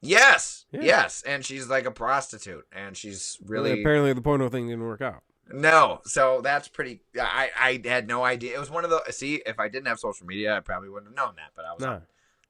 [0.00, 0.80] Yes, Yeah.
[0.82, 5.00] yes, and she's like a prostitute, and she's really apparently the porno thing didn't work
[5.00, 5.22] out.
[5.52, 6.00] no.
[6.04, 7.02] So that's pretty.
[7.20, 7.50] I
[7.84, 8.54] I had no idea.
[8.56, 9.02] It was one of the.
[9.12, 11.50] See, if I didn't have social media, I probably wouldn't have known that.
[11.54, 12.02] But I was on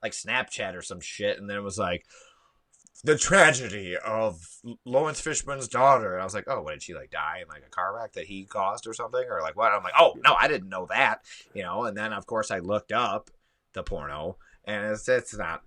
[0.02, 2.06] like Snapchat or some shit, and then it was like
[3.04, 4.46] the tragedy of
[4.84, 6.12] Laurence Fishburne's daughter.
[6.12, 8.12] And I was like, oh, what did she like die in like a car wreck
[8.12, 9.72] that he caused or something, or like what?
[9.72, 11.22] I'm like, oh no, I didn't know that,
[11.54, 11.84] you know.
[11.84, 13.30] And then of course I looked up
[13.72, 15.62] the porno, and it's it's not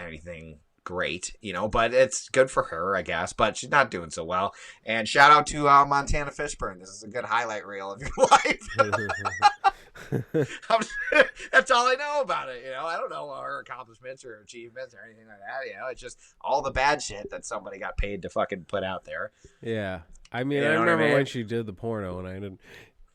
[0.00, 3.32] anything great, you know, but it's good for her, I guess.
[3.32, 4.54] But she's not doing so well.
[4.84, 6.80] And shout out to uh, Montana Fishburne.
[6.80, 8.60] This is a good highlight reel of your life.
[11.52, 12.62] That's all I know about it.
[12.64, 15.66] You know, I don't know her accomplishments or achievements or anything like that.
[15.68, 18.84] You know, it's just all the bad shit that somebody got paid to fucking put
[18.84, 19.32] out there.
[19.60, 20.00] yeah,
[20.32, 21.14] I mean, You I know I remember mean?
[21.14, 22.60] when she did the porno, and I didn't,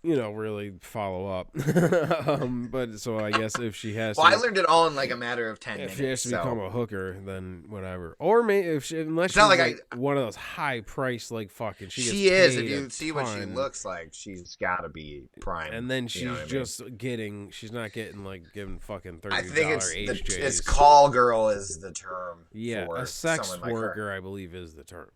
[0.03, 1.49] you know, really follow up.
[2.27, 4.95] um, but so I guess if she has, Well, to, I learned it all in
[4.95, 5.97] like a matter of ten if minutes.
[5.97, 8.15] she has to so- become a hooker, then whatever.
[8.19, 11.49] Or may if she, unless she's not like like, one of those high price like
[11.51, 11.89] fucking.
[11.89, 12.55] She, she, is.
[12.55, 15.73] If you see what she looks like, she's got to be prime.
[15.73, 16.49] And then You she's know what I mean?
[16.49, 17.49] just getting.
[17.51, 20.27] She's not getting like given fucking thirty I think it's HJs.
[20.27, 22.45] the, it's call girl is the term.
[22.53, 25.09] yeah, for a sex someone like worker, I believe, is the term.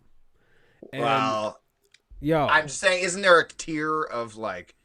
[0.91, 1.61] And, Well,
[2.21, 4.75] yo, I'm just saying, isn't there a tier of like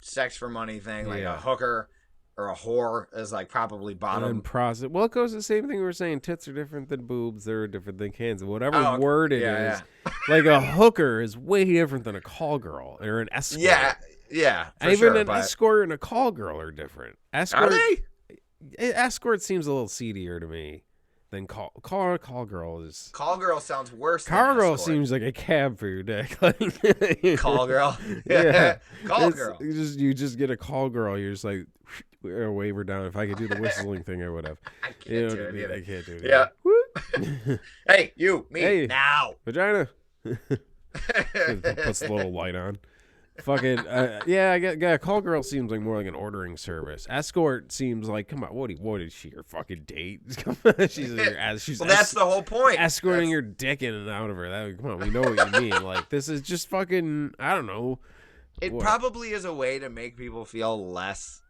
[0.00, 1.34] sex for money thing, like Yeah.
[1.34, 1.88] a hooker
[2.36, 4.40] or a whore is like probably and bottom?
[4.42, 4.88] process.
[4.88, 6.20] Well, it goes the same thing we were saying.
[6.20, 7.44] Tits are different than boobs.
[7.44, 8.44] They're different than cans.
[8.44, 9.80] Whatever Oh, word it is, Yeah,
[10.28, 13.60] like a hooker is way different than a call girl or an escort.
[13.62, 13.94] Yeah,
[14.30, 14.68] yeah.
[14.80, 17.18] For even sure, an but- escort and a call girl are different.
[17.34, 18.02] Are Escort, they?
[18.78, 20.84] eh, escort seems a little seedier to me
[21.30, 23.10] than call call call girl is.
[23.12, 24.24] Call girl sounds worse.
[24.24, 26.36] than Car girl seems like a cab for your dick.
[26.42, 27.98] Like, Call girl.
[28.26, 28.78] Yeah.
[29.04, 29.56] Call It's- girl.
[29.60, 31.18] You just you just get a call girl.
[31.18, 31.66] You're just like
[32.24, 33.06] or wave her down.
[33.06, 34.58] If I could do the whistling thing, I would have.
[34.82, 35.64] I can't You know do I it mean?
[35.64, 35.74] either.
[35.74, 36.24] I can't do it.
[37.48, 37.56] Yeah.
[37.86, 38.86] Hey, you, me, Hey.
[38.86, 39.34] now.
[39.44, 39.88] Vagina
[40.24, 42.78] puts a little light on.
[43.40, 47.06] Fucking uh, yeah, I yeah, call girl seems like more like an ordering service.
[47.10, 48.70] Escort seems like come on, what?
[48.78, 49.30] What is she?
[49.30, 50.20] Your fucking date?
[50.90, 52.80] she's your as she's well, that's es- the whole point.
[52.80, 54.48] escorting That's- your dick in and out of her.
[54.48, 55.82] That come on, we know what you mean.
[55.82, 57.34] Like this is just fucking.
[57.38, 57.98] I don't know.
[58.60, 58.82] It what?
[58.82, 61.42] probably is a way to make people feel less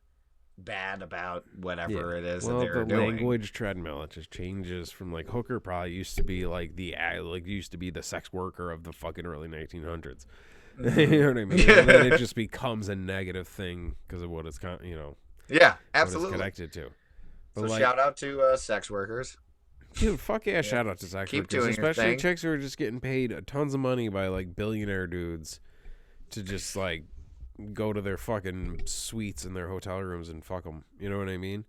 [0.59, 3.11] bad about whatever it is well, that they're the doing.
[3.11, 7.46] language treadmill it just changes from like hooker probably used to be like the like
[7.46, 10.27] used to be the sex worker of the fucking early 1900s.
[10.96, 11.70] you know what I mean?
[11.70, 15.16] And then it just becomes a negative thing because of what it's con- you know
[15.48, 16.32] Yeah, absolutely.
[16.38, 16.90] connected to.
[17.54, 19.36] But So like, shout out to uh, sex workers.
[19.94, 22.58] dude, fuck yeah, shout out to sex Keep workers, doing your especially chicks who are
[22.58, 25.60] just getting paid tons of money by like billionaire dudes
[26.30, 27.04] to just like
[27.72, 30.84] go to their fucking suites in their hotel rooms and fuck them.
[31.00, 31.64] You know what I mean?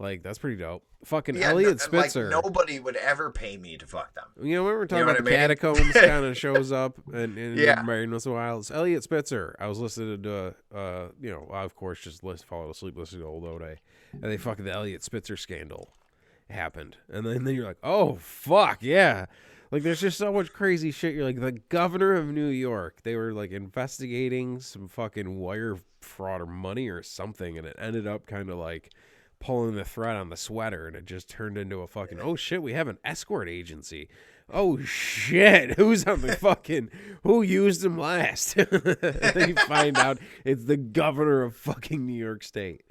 [0.00, 0.84] Like that's pretty dope.
[1.04, 2.30] Fucking Yeah, Eliot no- Spitzer.
[2.30, 4.26] Like nobody would ever pay me to fuck them.
[4.40, 5.40] You know, when we were talking know about the I mean?
[5.40, 7.82] catacombs kind of shows up and, and Yeah.
[7.82, 8.58] married once in a while.
[8.58, 9.56] It's Eliot Spitzer.
[9.58, 13.22] I was listening to, uh, you know, I, of course, just list, fall asleep listening
[13.22, 13.78] to old Ode.
[14.12, 15.90] And they fucking, the Eliot Spitzer scandal
[16.48, 16.96] happened.
[17.12, 19.26] And then, then you're like, oh, fuck, yeah.
[19.70, 21.14] Like, there's just so much crazy shit.
[21.14, 26.40] You're like, the governor of New York, they were like investigating some fucking wire fraud
[26.40, 27.58] or money or something.
[27.58, 28.90] And it ended up kind of like,
[29.40, 32.62] pulling the thread on the sweater and it just turned into a fucking oh shit
[32.62, 34.08] we have an escort agency.
[34.50, 36.90] Oh shit who's on the fucking
[37.22, 38.56] who used him last?
[39.38, 42.82] You find out it's the governor of fucking new york state.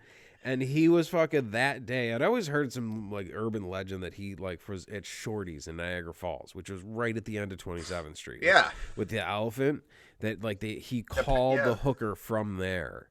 [0.43, 4.36] And he was fucking that day i'd always heard some like urban legend that he
[4.36, 8.15] like was at shorty's in niagara falls which was right at the end of 27th
[8.17, 8.43] street.
[8.43, 8.71] Yeah.
[8.95, 9.83] with the elephant
[10.19, 11.65] that like they he called yeah.
[11.65, 13.10] the hooker from there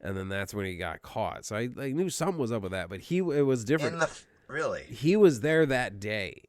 [0.00, 1.44] and then that's when he got caught.
[1.44, 3.94] So i, I knew something was up with that but he it was different.
[3.94, 4.10] In the
[4.48, 4.82] really.
[4.82, 6.42] he was there that day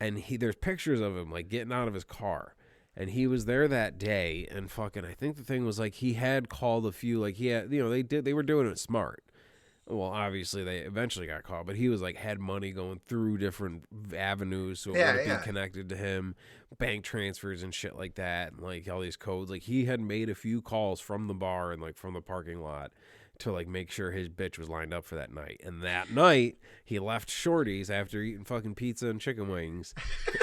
[0.00, 2.54] and he there's pictures of him like getting out of his car
[2.96, 6.14] and he was there that day and fucking i think the thing was like he
[6.14, 8.78] had called a few like he had you know they did they were doing it
[8.78, 9.23] smart
[9.86, 13.84] well obviously they eventually got caught but he was like had money going through different
[14.16, 15.34] avenues so it Yeah, would yeah.
[15.36, 16.34] been connected to him
[16.78, 20.28] bank transfers and shit like that and like all these codes like he had made
[20.30, 22.90] a few calls from the bar and like from the parking lot
[23.40, 25.60] to like make sure his bitch was lined up for that night.
[25.64, 29.92] And that night, he left Shorty's after eating fucking pizza and chicken wings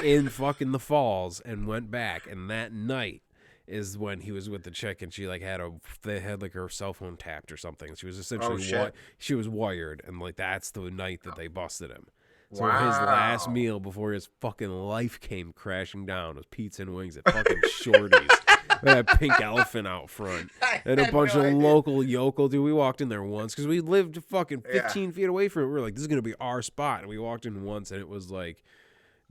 [0.04, 2.26] in fucking the falls and went back.
[2.30, 3.22] And that night
[3.66, 5.70] is when he was with the chick and she like had a
[6.02, 7.94] they had like her cell phone tapped or something.
[7.94, 8.72] She was essentially oh, shit.
[8.72, 12.06] wi- she was wired and like that's the night that they busted him.
[12.54, 17.16] So his last meal before his fucking life came crashing down was pizza and wings
[17.16, 18.28] at fucking Shorty's.
[18.82, 20.50] With that pink elephant out front
[20.84, 21.56] and a bunch no of idea.
[21.56, 22.64] local yokel dude.
[22.64, 24.82] We walked in there once because we lived fucking Yeah.
[24.82, 25.66] 15 feet away from it.
[25.66, 28.00] We were like, this is gonna be our spot, and we walked in once, and
[28.00, 28.64] it was like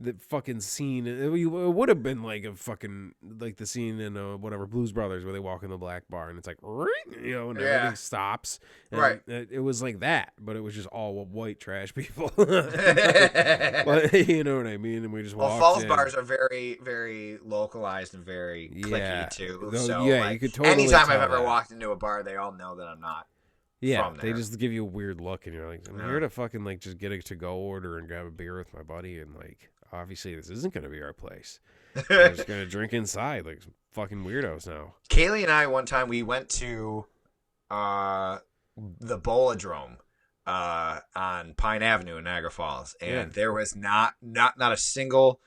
[0.02, 1.06] the fucking scene.
[1.08, 5.24] It, would have been like a fucking like the scene in uh, whatever Blues Brothers
[5.24, 7.66] where they walk in the black bar and it's like you know and Yeah.
[7.68, 8.60] everything stops.
[8.92, 9.22] And Right.
[9.28, 12.32] It, it was like that, but it was just all white trash people.
[12.36, 12.46] well,
[13.86, 15.04] but you know what I mean?
[15.04, 15.88] And we just walked falls in.
[15.90, 19.70] bars are very, very localized and very clicky too.
[19.72, 21.44] Though, so yeah, like, you could totally anytime I've ever that.
[21.46, 23.28] walked into a bar, they all know that I'm not.
[23.84, 26.06] Yeah, they just give you a weird look, and you're like, I'm Yeah.
[26.06, 28.72] here to fucking like just get a to go order and grab a beer with
[28.76, 31.60] my buddy, and like, obviously this isn't gonna be our place.
[32.10, 33.62] We're just gonna drink inside like
[33.93, 34.95] fucking weirdos now.
[35.10, 37.06] Kaylee and I one time we went to
[37.69, 38.39] uh
[38.77, 39.97] the Bolodrome
[40.47, 43.25] uh on Pine Avenue in Niagara Falls and Yeah.
[43.25, 45.39] there was not not not a single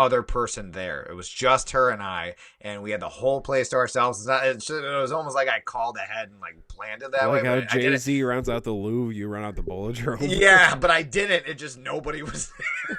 [0.00, 1.02] other person there.
[1.02, 4.20] It was just her and I and we had the whole place to ourselves.
[4.20, 7.26] It's not, it's, it was almost like I called ahead and like planned it that
[7.26, 7.48] like way.
[7.48, 10.26] how I Jay Z runs out the Louvre, you run out the Bolodrome.
[10.26, 11.46] yeah, but I didn't.
[11.46, 12.50] It just nobody was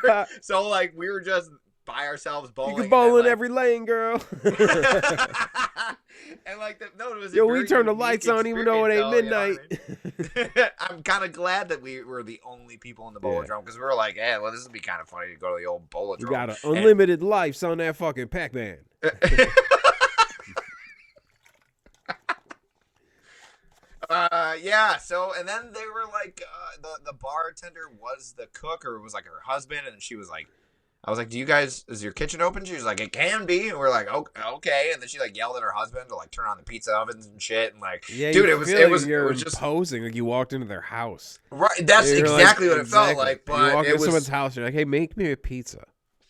[0.03, 0.27] there.
[0.41, 1.49] so like we were just
[1.85, 2.83] by ourselves bowling.
[2.83, 2.89] you bowling.
[2.89, 4.21] can bowl in like- every lane, girl.
[6.45, 7.33] and like the, no, it was.
[7.33, 9.57] a Yo, we very turn the lights on even though it ain't midnight.
[9.69, 9.77] you
[10.09, 10.69] know I mean?
[10.79, 13.29] I'm kind of glad that we were the only people in the Yeah.
[13.29, 15.55] Bolodrome because we were like, hey, well, this would be kind of funny to go
[15.57, 16.19] to the old Bolodrome.
[16.21, 18.77] you got And- unlimited lives on that fucking Pac Man.
[24.09, 24.97] uh, yeah.
[24.97, 29.01] So, and then they were like, uh, the the bartender was the cook or it
[29.01, 30.47] was like her husband, and she was like.
[31.03, 31.83] I was like, "Do you guys?
[31.87, 34.91] Is your kitchen open?" She was like, "It can be." And we're like, "Oh, okay."
[34.93, 37.25] And then she like yelled at her husband to like turn on the pizza ovens
[37.25, 37.73] and shit.
[37.73, 40.25] And like, Yeah, dude, it was feel it was it was just imposing like you
[40.25, 41.39] walked into their house.
[41.49, 41.71] right.
[41.87, 43.25] That's You're like- exactly what it felt exactly.
[43.25, 43.41] like.
[43.47, 45.85] you walk it into was someone's house, you're like, hey, make me a pizza.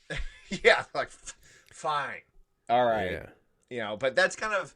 [0.63, 1.09] yeah, like
[1.71, 2.21] fine,
[2.69, 3.25] all right, Yeah.
[3.69, 3.97] you know.
[3.97, 4.73] But that's kind of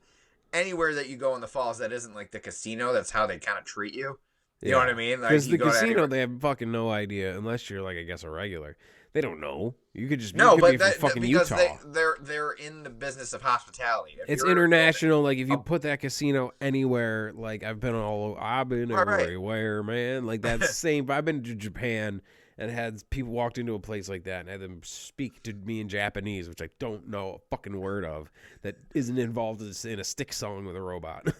[0.53, 2.91] anywhere that you go in the falls that isn't like the casino.
[2.93, 4.19] That's how they kind of treat you.
[4.62, 5.21] You know what I mean?
[5.21, 8.29] Because you the casino, they have fucking no idea unless you're like, I guess, a
[8.29, 8.75] regular.
[9.15, 9.73] They don't know.
[9.93, 11.55] You could just you No, could but that, fucking because Utah.
[11.55, 14.18] they they're they're in the business of hospitality.
[14.22, 15.22] If it's international.
[15.22, 15.59] Like if you Oh.
[15.59, 19.22] put that casino anywhere, like I've been all, over, I've been Right, right.
[19.22, 20.26] everywhere, man.
[20.26, 21.09] Like that's the same.
[21.09, 22.22] I've been to Japan
[22.57, 25.80] and had people walked into a place like that and had them speak to me
[25.80, 28.30] in Japanese, which I don't know a fucking word of.
[28.63, 31.26] That isn't involved in a Styx song with a robot.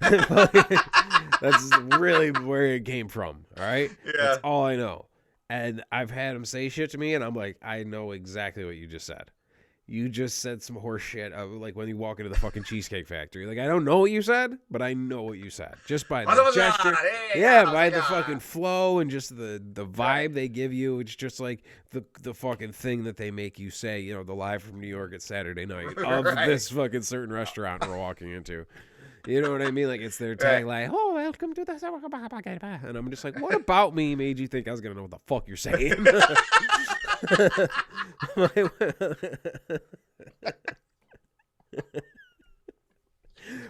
[1.40, 3.46] that's really where it came from.
[3.58, 4.12] All right, Yeah.
[4.16, 5.06] that's all I know.
[5.48, 8.76] And I've had them say shit to me, and I'm like, I know exactly what
[8.76, 9.30] you just said.
[9.88, 13.06] You just said some horse shit of like when you walk into the fucking cheesecake
[13.06, 13.46] factory.
[13.46, 16.24] Like I don't know what you said, but I know what you said just by
[16.24, 16.92] the gesture.
[17.32, 20.98] hey, Yeah, by the fucking flow and just the the vibe they give you.
[20.98, 24.00] It's just like the the fucking thing that they make you say.
[24.00, 26.46] You know, the live from New York at Saturday night of Right.
[26.48, 28.66] this fucking certain restaurant we're walking into.
[29.26, 29.88] You know what I mean?
[29.88, 30.90] Like it's their tagline.
[30.92, 31.72] Oh, welcome to the
[32.84, 35.10] and I'm just like, what about me made you think I was gonna know what
[35.10, 36.04] the fuck you're saying?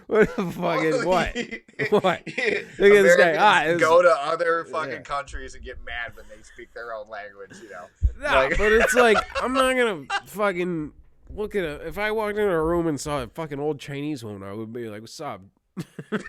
[0.06, 1.36] what the fucking what?
[2.02, 2.22] What?
[2.26, 3.36] Look at this guy.
[3.38, 5.00] Ah, was- go to other fucking Yeah.
[5.00, 7.52] countries and get mad when they speak their own language.
[7.62, 7.86] You know.
[8.20, 10.92] Nah, Like- but it's like I'm not gonna fucking
[11.34, 11.86] look at a.
[11.86, 14.72] If I walked into a room and saw a fucking old Chinese woman, I would
[14.72, 15.42] be like, "What's up?
[16.08, 16.24] What's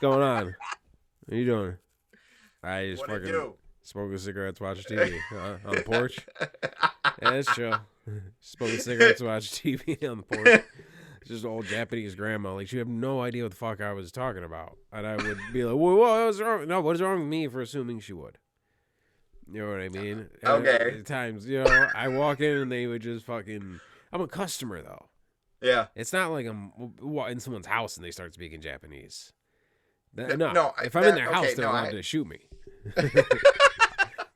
[0.00, 0.54] going on?
[1.24, 1.76] What are you doing?"
[2.62, 6.26] I just What fucking smoking cigarettes, watch TV uh, on the porch.
[7.20, 7.78] Yeah, it's chill.
[8.40, 10.64] Smoking cigarettes, watch TV on the porch.
[11.26, 12.54] Just old Japanese grandma.
[12.54, 15.38] Like she had no idea what the fuck I was talking about, and I would
[15.52, 16.66] be like, "Whoa, what was wrong?
[16.68, 18.38] No, what is wrong with me for assuming she would?"
[19.50, 20.28] You know what I mean?
[20.44, 20.96] Okay.
[21.00, 23.80] At times, you know, I walk in and they would just fucking.
[24.12, 25.06] I'm a customer though.
[25.62, 25.86] Yeah.
[25.94, 26.72] It's not like I'm
[27.28, 29.32] in someone's house and they start speaking Japanese.
[30.16, 32.26] Th- No, No, if I'm in their house, okay, they're no, allowed I- to shoot
[32.26, 32.38] me.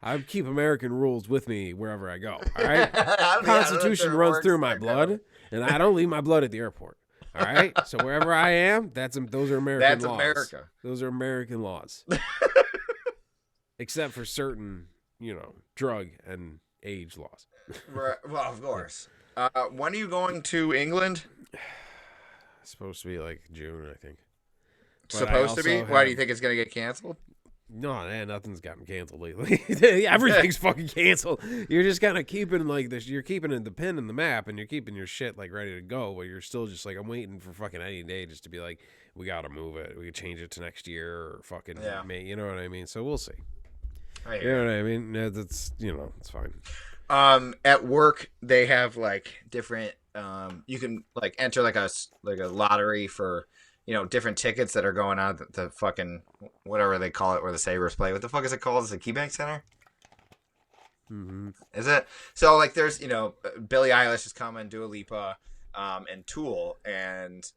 [0.03, 2.35] I keep American rules with me wherever I go.
[2.57, 4.81] All right, I don't- yeah, I don't know if Constitution runs through my that.
[4.81, 6.99] blood, and I don't leave my blood at the airport.
[7.35, 10.15] All right, so wherever I am, that's those are American That's laws.
[10.21, 10.69] America.
[10.83, 12.05] Those are American laws,
[13.79, 14.87] except for certain,
[15.21, 17.47] you know, drug and age laws.
[17.93, 19.09] Right, Well, of course.
[19.37, 21.25] Uh, when are you going to England?
[22.63, 24.19] It's supposed to be like June, I think.
[25.11, 25.81] But I Supposed to be.
[25.81, 27.17] also Why do you think it's gonna get canceled?
[27.71, 29.63] No, man, nothing's gotten canceled lately.
[30.07, 31.41] Everything's fucking canceled.
[31.69, 33.07] You're just kind of keeping like this.
[33.07, 35.83] You're keeping the pin in the map, and you're keeping your shit like ready to
[35.83, 36.15] go.
[36.15, 38.81] But you're still just like, I'm waiting for fucking any day just to be like,
[39.15, 39.95] we gotta move it.
[39.99, 42.03] We could change it to next year or fucking Yeah.
[42.07, 42.23] May.
[42.23, 42.87] You know what I mean?
[42.87, 43.33] So we'll see.
[44.29, 45.15] I You know what I mean?
[45.15, 46.53] Yeah, That's you know, it's fine.
[47.11, 51.89] um at work they have like different um you can like enter like a
[52.23, 53.47] like a lottery for
[53.87, 56.23] you know different tickets that are going on at the fucking
[56.65, 58.93] whatever they call it where the sabres play what the fuck is it called is
[58.93, 59.65] it keybank center
[61.11, 61.49] Mm-hmm.
[61.73, 63.35] is it so like there's you know
[63.67, 65.39] billie eilish is coming Dua lipa
[65.75, 67.51] um and tool and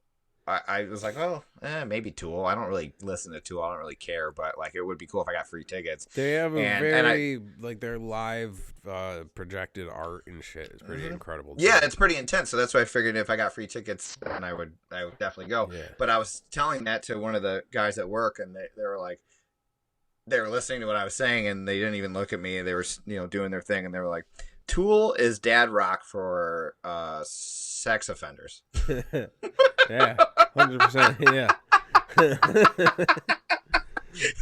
[0.47, 2.45] I, I was like, oh, eh, maybe Tool.
[2.45, 3.61] I don't really listen to Tool.
[3.61, 6.05] I don't really care, but like, it would be cool if I got free tickets.
[6.15, 10.71] They have a And- and I- very like their live uh projected art and shit
[10.71, 11.11] is pretty Mhm.
[11.11, 11.55] incredible.
[11.59, 12.49] Yeah, it's pretty intense.
[12.49, 15.19] So that's why I figured if I got free tickets, then I would I would
[15.19, 15.69] definitely go.
[15.71, 15.83] Yeah.
[15.99, 18.83] But I was telling that to one of the guys at work, and they, they
[18.83, 19.19] were like,
[20.25, 22.61] they were listening to what I was saying, and they didn't even look at me.
[22.63, 24.25] They were you know doing their thing, and they were like,
[24.67, 28.63] "Tool is dad rock for uh, sex offenders."
[29.89, 30.15] yeah,
[30.55, 31.17] hundred percent.
[31.31, 31.51] Yeah.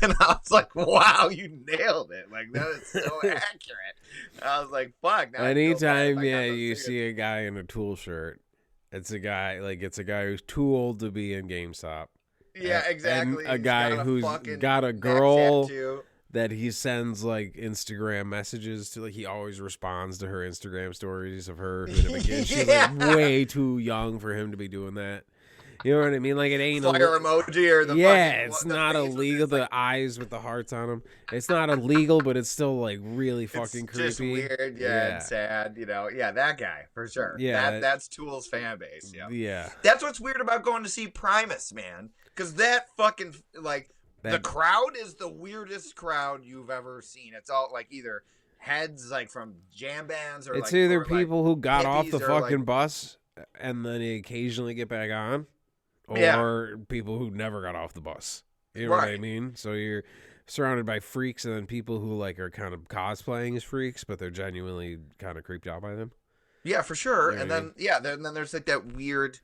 [0.01, 2.31] And I was like, "Wow, you nailed it!
[2.31, 3.95] Like that is so accurate."
[4.41, 7.41] I was like, "Fuck!" now I feel bad if Anytime, yeah, you see a guy
[7.41, 8.41] in a tool shirt,
[8.91, 12.07] it's a guy like it's a guy who's too old to be in GameStop.
[12.55, 13.45] yeah, and exactly.
[13.45, 15.69] a guy got who's got a girl
[16.31, 19.01] that he sends like Instagram messages to.
[19.01, 21.87] Like he always responds to her Instagram stories of her.
[22.21, 22.47] kid.
[22.47, 25.25] She's like way too young for him to be doing that.
[25.83, 26.35] You know what I mean?
[26.35, 29.47] Like it ain't fire a, emoji or the yeah, fucking- it's the not illegal.
[29.47, 31.03] this, like, The eyes with the hearts on them.
[31.31, 34.07] It's not illegal, but it's still like really fucking it's creepy.
[34.07, 35.13] just weird, yeah, Yeah.
[35.15, 35.75] and sad.
[35.77, 37.35] You know, yeah, that guy for sure.
[37.39, 37.71] Yeah.
[37.71, 39.13] that, that's Tool's fan base.
[39.15, 39.69] Yeah, Yeah.
[39.81, 43.89] that's what's weird about going to see Primus, man, because that fucking like
[44.21, 47.31] the crowd is the weirdest crowd you've ever seen.
[47.37, 48.23] It's all like either
[48.57, 52.11] heads like from jam bands or It's like, either or, like- people who got off
[52.11, 53.17] the fucking like- bus
[53.57, 55.47] and then they occasionally get back on,
[56.09, 56.75] or Yeah.
[56.87, 58.43] people who never got off the bus.
[58.73, 59.55] You know what I mean?
[59.55, 60.03] So you're
[60.47, 64.19] surrounded by freaks and then people who like are kind of cosplaying as freaks, but
[64.19, 66.11] they're genuinely kind of creeped out by them.
[66.63, 67.31] Yeah, for sure.
[67.31, 67.55] Yeah, and yeah.
[67.59, 69.39] then yeah, then, then there's like that weird,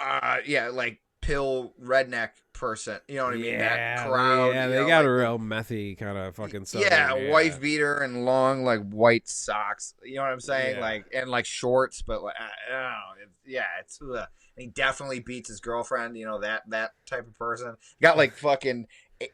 [0.00, 2.98] uh, yeah, like pill redneck person.
[3.08, 3.44] You know what I mean?
[3.52, 4.54] yeah, that crowd.
[4.54, 6.66] yeah, they know, got like a real methy kind of fucking.
[6.72, 9.94] yeah, southern- wife beater and long like white socks.
[10.02, 10.76] You know what I'm saying?
[10.76, 10.82] Yeah.
[10.82, 12.98] Like and like shorts, but like I don't know.
[13.24, 14.26] It's, yeah, it's ugh.
[14.58, 16.16] He definitely beats his girlfriend.
[16.16, 17.76] You know that that type of person.
[18.02, 18.86] Got like fucking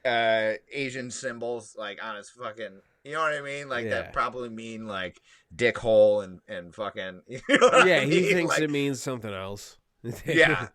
[0.04, 2.80] uh Asian symbols like on his fucking.
[3.04, 3.68] You know what I mean?
[3.68, 3.90] Like Yeah.
[3.90, 5.20] that probably mean like
[5.54, 7.22] dick hole and and fucking.
[7.28, 9.76] You know what I Yeah, he thinks Like, it means something else.
[10.26, 10.68] Yeah.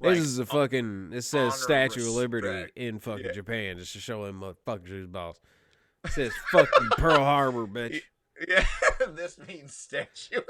[0.00, 1.10] This like, is a fucking.
[1.12, 3.32] It says Statue of Liberty in fucking Yeah.
[3.32, 5.40] Japan just to show him motherfuckers his balls.
[6.04, 8.02] It says fucking Pearl Harbor, bitch.
[8.46, 8.64] Yeah,
[9.14, 10.40] this means statue.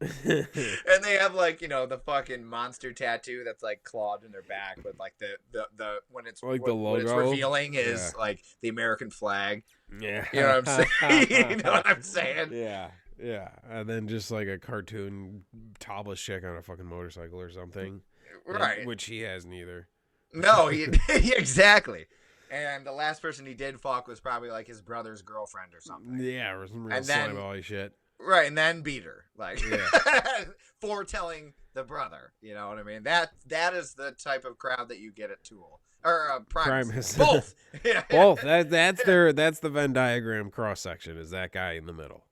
[0.24, 4.42] and they have like you know the fucking monster tattoo that's like clawed in their
[4.42, 7.30] back with like the the, the when it's Like the when it's logo?
[7.30, 8.20] revealing is Yeah.
[8.20, 9.62] like the American flag.
[10.00, 11.26] yeah, You know what I'm saying?
[11.50, 12.48] you know what I'm saying?
[12.52, 12.90] Yeah,
[13.22, 15.44] yeah, and then just like a cartoon
[15.78, 18.00] topless chick on a fucking motorcycle or something, and-
[18.46, 18.84] Right?
[18.86, 19.88] Which he has neither.
[20.34, 22.06] No, he, exactly.
[22.52, 26.18] And the last person he did fuck was probably like his brother's girlfriend or something.
[26.22, 27.94] Yeah, or some real And then- slime bally shit.
[28.20, 29.88] Right, and then beat her, like Yeah.
[30.80, 32.32] foretelling the brother.
[32.40, 33.02] You know what I mean?
[33.02, 37.14] That that is the type of crowd that you get at Tool or uh, Primus.
[37.16, 37.18] Primus.
[37.18, 37.54] Both.
[37.84, 38.04] Yeah.
[38.10, 38.42] Both.
[38.42, 41.16] That that's their that's the Venn diagram cross section.
[41.16, 42.26] Is that guy in the middle?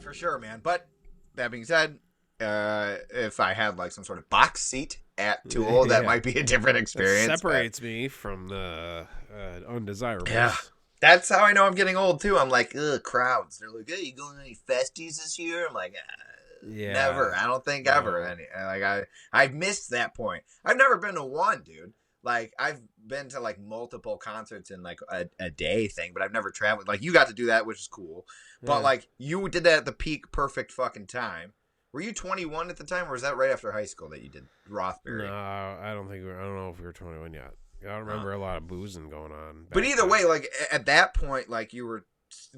[0.00, 0.60] for sure, man.
[0.62, 0.88] But
[1.36, 1.98] that being said,
[2.40, 6.06] uh, if I had like some sort of box seat at Tool, that Yeah.
[6.06, 7.28] might be a different That experience.
[7.28, 10.28] but separates me from the uh, undesirables.
[10.30, 10.54] Yeah.
[11.00, 12.38] That's how I know I'm getting old too.
[12.38, 13.58] I'm like, ugh, crowds.
[13.58, 15.66] They're like, hey, you going to any festies this year?
[15.66, 16.92] I'm like, uh, Yeah.
[16.92, 17.34] never.
[17.34, 18.24] I don't think ever.
[18.24, 20.44] Any like I I've missed that point.
[20.64, 21.92] I've never been to one, dude.
[22.22, 26.32] Like I've been to like multiple concerts in like a, a day thing, but I've
[26.32, 26.86] never traveled.
[26.86, 28.24] Like you got to do that, which is cool.
[28.62, 28.84] But Yeah.
[28.84, 31.54] like you did that at the peak perfect fucking time.
[31.92, 34.30] Were you 21 at the time, or was that right after high school that you
[34.30, 35.26] did Rothbury?
[35.26, 37.52] No, I don't think we I don't know if we were 21 yet.
[37.82, 39.66] I don't remember a lot of boozing going on.
[39.70, 40.10] But either then.
[40.10, 42.04] way, like at that point, like you were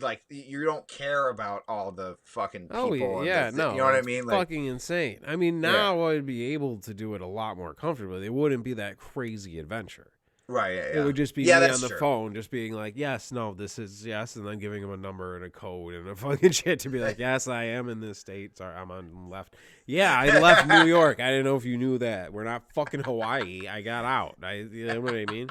[0.00, 3.16] like you don't care about all the fucking oh, people.
[3.18, 4.24] Oh yeah, yeah, the- no, you know what I mean?
[4.24, 5.20] Like, fucking insane.
[5.26, 5.72] I mean, Yeah.
[5.72, 8.26] now I'd be able to do it a lot more comfortably.
[8.26, 10.12] It wouldn't be that crazy adventure.
[10.48, 10.74] Right?
[10.74, 11.00] Yeah, yeah.
[11.00, 11.98] It would just be Yeah, me on the true.
[11.98, 15.36] phone, just being like, "Yes, no, this is yes," and then giving him a number
[15.36, 18.18] and a code and a fucking shit to be like, "Yes, I am in this
[18.18, 18.56] state.
[18.56, 19.56] Sorry, I'm on left.
[19.86, 21.20] Yeah, I left New York.
[21.20, 22.32] I didn't know if you knew that.
[22.32, 23.66] We're not fucking Hawaii.
[23.68, 24.36] I got out.
[24.42, 25.48] I, you know what I mean?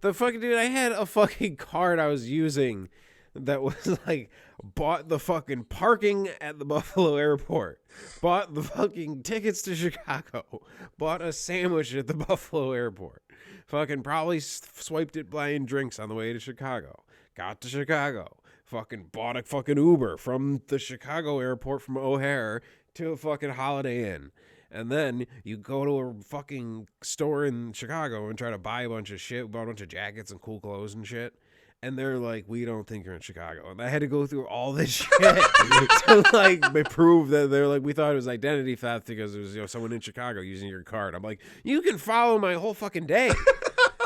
[0.00, 2.88] The fucking dude, I had a fucking card I was using
[3.34, 4.30] that was like
[4.62, 7.80] bought the fucking parking at the Buffalo airport,
[8.20, 10.62] bought the fucking tickets to Chicago,
[10.98, 13.22] bought a sandwich at the Buffalo airport,
[13.66, 17.04] fucking probably swiped it buying drinks on the way to Chicago,
[17.36, 22.62] got to Chicago, fucking bought a fucking Uber from the Chicago airport from O'Hare
[22.94, 24.30] to a fucking Holiday Inn.
[24.72, 28.88] And then you go to a fucking store in Chicago and try to buy a
[28.88, 31.34] bunch of shit, bought a bunch of jackets and cool clothes and shit.
[31.82, 33.70] And they're like, we don't think you're in Chicago.
[33.70, 36.60] And I had to go through all this shit to like
[36.90, 39.66] prove that they're like, we thought it was identity theft because it was you know
[39.66, 41.14] someone in Chicago using your card.
[41.14, 43.32] I'm like, you can follow my whole fucking day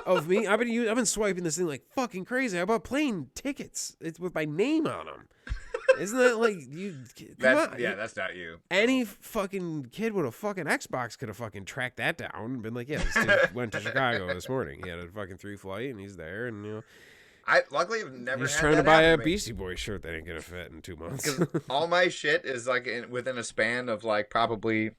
[0.06, 0.46] of me.
[0.46, 2.60] I've been I've been swiping this thing like fucking crazy.
[2.60, 3.96] I bought plane tickets.
[4.00, 5.28] It's with my name on them.
[5.98, 6.94] Isn't that like you?
[7.38, 8.58] That's, on, yeah, you- that's not you.
[8.70, 12.74] any fucking kid with a fucking Xbox could have fucking tracked that down and been
[12.74, 14.80] like, yeah, this dude went to Chicago this morning.
[14.82, 16.82] He had a fucking three flight and he's there and you know
[17.46, 18.40] I luckily have never.
[18.42, 19.24] he's had trying to buy a me.
[19.24, 21.28] Beastie Boy shirt that ain't gonna fit in two months.
[21.70, 24.92] all my shit is like in, within a span of like probably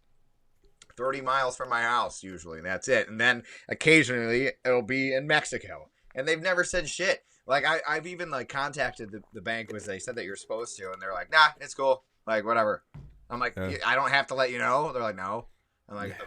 [0.98, 5.28] 30 miles from my house usually and that's it and then occasionally it'll be in
[5.28, 9.68] mexico and they've never said shit like I, i've even like contacted the, the bank
[9.68, 12.82] because they said that you're supposed to and they're like nah it's cool like whatever
[13.30, 13.76] i'm like Yeah.
[13.86, 15.48] i don't have to let you know they're like no
[15.90, 16.26] i'm like "O-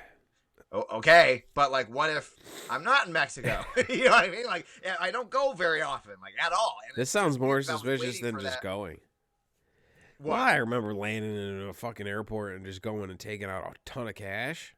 [0.72, 2.30] okay but like what if
[2.68, 4.66] i'm not in mexico you know what i mean like
[5.00, 7.72] i don't go very often like at all And this sounds more weird 'cause I
[7.88, 8.98] was suspicious than just that- going.
[10.20, 10.30] What?
[10.34, 13.74] Well, I remember landing in a fucking airport and just going and taking out a
[13.88, 14.74] ton of cash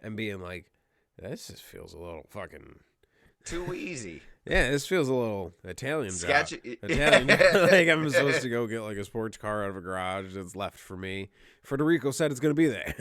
[0.00, 0.66] and being like,
[1.18, 2.78] this just feels a little fucking
[3.44, 7.26] too easy yeah, this feels a little Italian sketchy Italian.
[7.26, 10.54] like I'm supposed to go get like a sports car out of a garage that's
[10.54, 11.30] left for me.
[11.62, 12.94] Federico said it's gonna be there.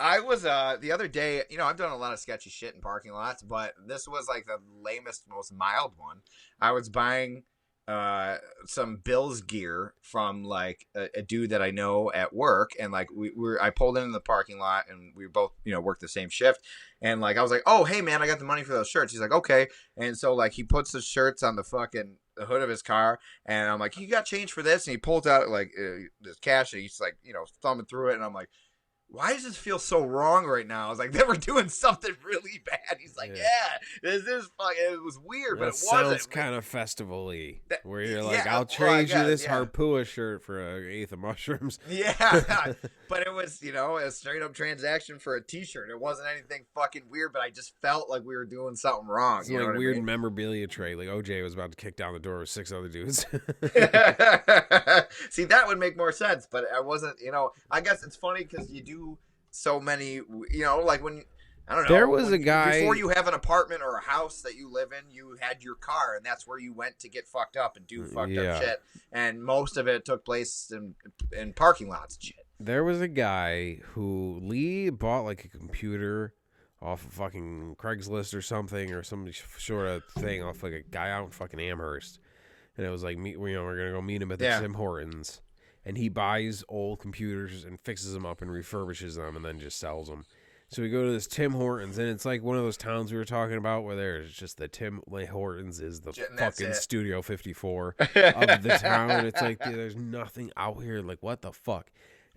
[0.00, 2.74] I was uh the other day, you know, I've done a lot of sketchy shit
[2.74, 6.20] in parking lots, but this was like the lamest, most mild one.
[6.60, 7.44] I was buying
[7.86, 12.92] uh some Bills gear from like a, a dude that I know at work and
[12.92, 16.00] like we were I pulled in the parking lot and we both, you know, worked
[16.00, 16.60] the same shift
[17.02, 19.12] and like I was like, "Oh, hey man, I got the money for those shirts."
[19.12, 22.62] He's like, "Okay." And so like he puts the shirts on the fucking the hood
[22.62, 25.48] of his car and I'm like, "You got change for this?" And he pulls out
[25.50, 28.48] like uh, this cash and he's like, you know, thumbing through it and I'm like
[29.08, 30.86] why does this feel so wrong right now?
[30.86, 32.98] I was like, they were doing something really bad.
[32.98, 33.42] He's like, Yeah.
[33.44, 33.78] yeah,
[34.10, 34.76] this is fucking.
[34.92, 36.30] It was weird, but That it sounds wasn't.
[36.32, 39.54] kind of festival-y, That- where you're like, yeah, I'll oh, well, trade you this yeah.
[39.64, 41.78] Harpua shirt for an eighth of mushrooms.
[41.88, 42.72] Yeah,
[43.08, 45.90] but it was you know a straight up transaction for a T-shirt.
[45.90, 49.40] It wasn't anything fucking weird, but I just felt like we were doing something wrong.
[49.40, 50.06] It's you like what weird I mean?
[50.06, 50.96] memorabilia trade.
[50.96, 53.24] Like OJ was about to kick down the door with six other dudes.
[55.30, 57.16] See, that would make more sense, but I wasn't.
[57.20, 58.93] You know, I guess it's funny because you do
[59.50, 60.14] so many.
[60.14, 61.24] You know, like when
[61.66, 61.94] I don't know.
[61.94, 64.70] There was when a guy- before you have an apartment or a house that you
[64.70, 65.10] live in.
[65.10, 68.02] You had your car, and that's where you went to get fucked up and do
[68.02, 68.56] mm, fucked Yeah.
[68.56, 68.82] up shit.
[69.12, 70.94] And most of it took place in
[71.32, 72.46] in parking lots and shit.
[72.60, 76.34] there was a guy who Lee bought like a computer
[76.82, 79.26] off of fucking Craigslist or something or some
[79.58, 82.18] sort of thing off like a guy out in fucking Amherst,
[82.76, 84.60] and it was like, meet, you know, we're gonna go meet him at the Yeah.
[84.60, 85.40] Tim Hortons,
[85.84, 89.78] and he buys old computers and fixes them up and refurbishes them and then just
[89.78, 90.24] sells them.
[90.70, 93.18] So we go to this Tim Hortons, and it's like one of those towns we
[93.18, 96.74] were talking about where there's just the Tim Hortons is the fucking it.
[96.74, 99.24] Studio 54 of the town.
[99.24, 101.00] It's like there's nothing out here.
[101.00, 101.92] Like what the fuck?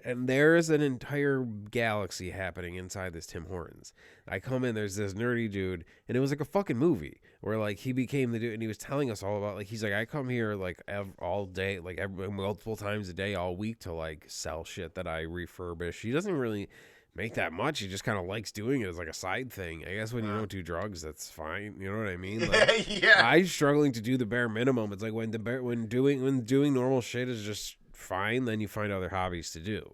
[0.06, 3.94] And there's an entire galaxy happening inside this Tim Hortons.
[4.28, 7.58] I come in, there's this nerdy dude, and it was like a fucking movie where
[7.58, 9.94] like he became the dude, and he was telling us all about like he's like
[9.94, 13.80] I come here like ev- all day, like every, multiple times a day, all week
[13.80, 16.02] to like sell shit that I refurbish.
[16.02, 16.68] He doesn't really
[17.16, 17.80] make that much.
[17.80, 19.84] He just kind of likes doing it as like a side thing.
[19.90, 20.38] I guess when you Uh.
[20.38, 21.76] don't do drugs, that's fine.
[21.80, 22.42] You know what I mean?
[22.50, 23.22] Like, yeah.
[23.26, 24.94] I'm struggling to do the bare minimum.
[24.94, 28.60] It's like when the bare when doing when doing normal shit is just fine, then
[28.60, 29.94] you find other hobbies to do.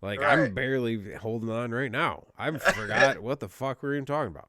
[0.00, 2.24] Like I'm barely holding on right now.
[2.38, 4.48] I forgot what the fuck we are even talking about.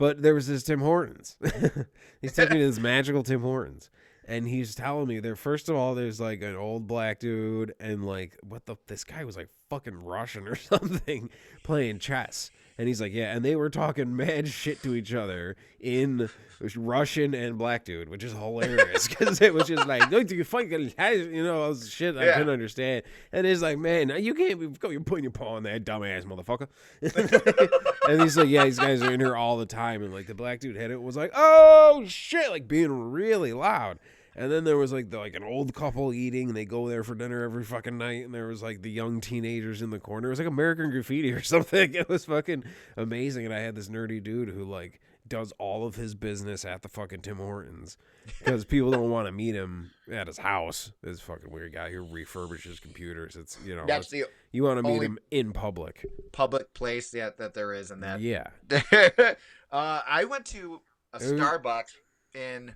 [0.00, 1.36] But there was this Tim Hortons.
[2.22, 3.90] he's taking me to this magical Tim Hortons.
[4.26, 8.06] And he's telling me there first of all, there's like an old black dude and
[8.06, 11.28] like what the this guy was like fucking Russian or something
[11.62, 12.50] playing chess.
[12.80, 16.30] And he's like, yeah, and they were talking mad shit to each other in
[16.74, 20.94] Russian and black dude, which is hilarious because it was just like, don't you fucking,
[20.98, 22.32] you know, shit I Yeah.
[22.38, 23.02] couldn't understand.
[23.32, 26.68] And it's like, man, you can't be, you're putting your paw on that dumbass motherfucker.
[28.08, 30.02] and he's like, yeah, these guys are in here all the time.
[30.02, 33.98] And like the black dude had it was like, oh shit, like being really loud.
[34.36, 37.02] And then there was like the, like an old couple eating, and they go there
[37.02, 38.24] for dinner every fucking night.
[38.24, 40.28] And there was like the young teenagers in the corner.
[40.28, 41.94] It was like American Graffiti or something.
[41.94, 42.64] It was fucking
[42.96, 43.44] amazing.
[43.44, 45.00] And I had this nerdy dude who like
[45.30, 47.96] does all of his business at the fucking Tim Hortons
[48.38, 50.92] because people don't want to meet him at his house.
[51.02, 53.36] This fucking weird guy who refurbishes computers.
[53.36, 56.04] It's you know That's the you want to meet him in public.
[56.32, 58.20] public place that, that there is in that.
[58.20, 58.48] Yeah,
[59.72, 60.80] uh, I went to
[61.12, 61.92] a Starbucks
[62.34, 62.74] in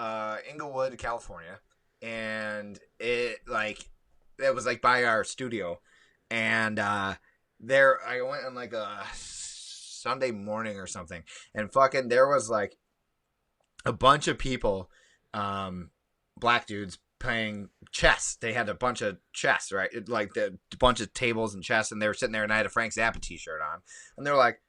[0.00, 1.60] uh, Inglewood, California,
[2.00, 3.86] and it like
[4.38, 5.78] it was like by our studio,
[6.30, 7.14] and uh,
[7.60, 11.22] there I went on like a Sunday morning or something,
[11.54, 12.78] and fucking there was like
[13.84, 14.90] a bunch of people,
[15.34, 15.90] um,
[16.38, 18.38] black dudes playing chess.
[18.40, 19.92] They had a bunch of chess, right?
[19.92, 22.52] It, like the a bunch of tables and chess, and they were sitting there, and
[22.54, 23.82] I had a Frank Zappa T-shirt on,
[24.16, 24.62] and they were like,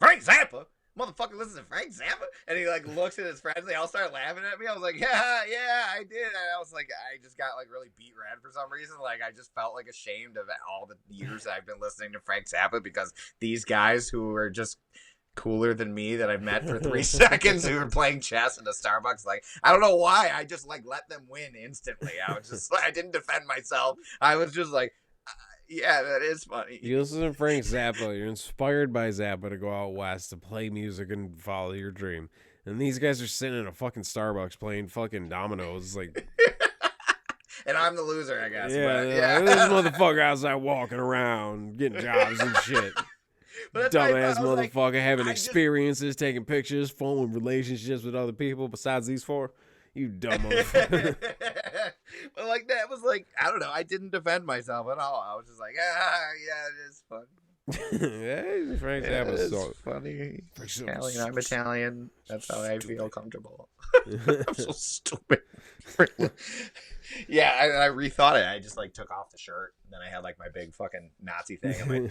[0.00, 0.64] "Frank Zappa."
[0.98, 3.66] Motherfucker listens to Frank Zappa, and he like looks at his friends.
[3.66, 4.66] They all start laughing at me.
[4.66, 7.70] I was like, "Yeah, yeah, I did." And I was like, I just got like
[7.70, 8.96] really beat red for some reason.
[9.00, 12.46] Like I just felt like ashamed of all the years I've been listening to Frank
[12.48, 14.78] Zappa because these guys who were just
[15.38, 18.70] cooler than me that I've met for three seconds who were playing chess in a
[18.70, 19.24] Starbucks.
[19.24, 20.32] Like, I don't know why.
[20.34, 22.12] I just like let them win instantly.
[22.26, 23.98] I was just like, I didn't defend myself.
[24.20, 24.92] I was just like,
[25.68, 26.78] yeah, that is funny.
[26.82, 28.16] you listen to Frank Zappa.
[28.16, 32.30] You're inspired by Zappa to go out west to play music and follow your dream.
[32.64, 35.96] And these guys are sitting in a fucking Starbucks playing fucking dominoes.
[35.96, 36.28] Like,
[37.66, 38.72] and I'm the loser, I guess.
[38.72, 39.14] yeah, but, yeah.
[39.14, 39.40] yeah.
[39.40, 42.92] this motherfucker outside walking around, getting jobs and shit.
[43.74, 48.68] Dumbass was like, motherfucker having I just- experiences, taking pictures, forming relationships with other people
[48.68, 49.52] besides these four.
[49.94, 51.16] You dumb motherfucker.
[52.36, 53.70] but like that was like I don't know.
[53.72, 55.24] I didn't defend myself at all.
[55.26, 57.26] I was just like, ah, yeah, it is funny.
[57.92, 59.72] yeah, Frank Yeah, Zappa's it is so.
[59.84, 60.42] funny.
[60.58, 61.20] Italian.
[61.20, 62.10] I'm Italian.
[62.28, 63.68] That's how I feel comfortable.
[64.06, 65.40] I'm so stupid.
[67.28, 68.46] yeah, I, I rethought it.
[68.46, 71.10] I just like took off the shirt, and then I had like my big fucking
[71.22, 71.74] Nazi thing.
[71.82, 72.10] I'm like,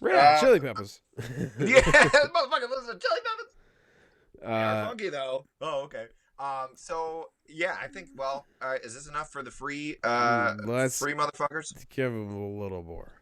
[0.00, 1.00] Red Uh, Chili Peppers.
[1.18, 3.46] yeah, motherfucker, listen to Chili Peppers.
[4.42, 5.44] Yeah, Uh, funky though.
[5.60, 6.06] Oh, okay.
[6.42, 6.68] Um.
[6.74, 8.08] So yeah, I think.
[8.16, 8.46] Well.
[8.82, 9.96] Is this enough for the free?
[10.02, 11.72] Uh, let's- free motherfuckers.
[11.94, 13.12] give them a little more.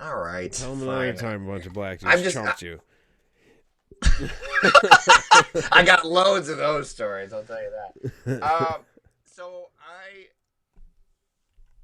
[0.00, 0.52] All right.
[0.52, 2.80] Tell him another time a bunch of black I'm dudes just- chumped you.
[5.72, 7.32] I got loads of those stories.
[7.32, 8.42] I'll tell you that.
[8.42, 8.82] Um.
[9.24, 10.26] So I.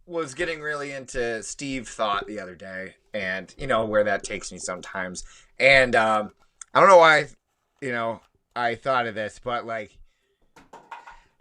[0.07, 4.53] was getting really into Steve Thought the other day, and you know where that takes
[4.53, 5.25] me sometimes.
[5.59, 6.33] And um,
[6.75, 7.29] I don't know why,
[7.81, 8.21] you know,
[8.55, 9.97] I thought of this, but like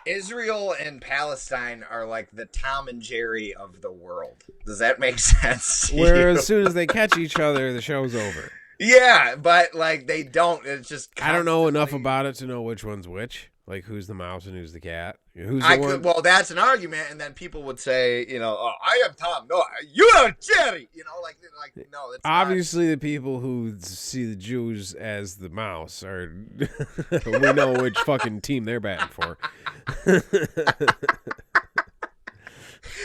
[0.05, 4.43] Israel and Palestine are like the Tom and Jerry of the world.
[4.65, 5.91] Does that make sense?
[5.91, 6.37] Where you?
[6.37, 8.51] as soon as they catch each other, the show's over.
[8.79, 10.65] yeah, but like they don't.
[10.65, 13.49] It's just I don't know enough about it to know which one's which.
[13.65, 15.17] Like who's the mouse and who's the cat.
[15.35, 18.73] Who's I could, well, that's an argument, and then people would say, you know, oh,
[18.83, 19.47] I am Tom.
[19.49, 20.89] No, you are Jerry.
[20.93, 22.31] You know, like, like no, it's not.
[22.31, 26.31] Obviously, the people who see the Jews as the mouse are.
[27.25, 29.37] we know which fucking team they're batting for.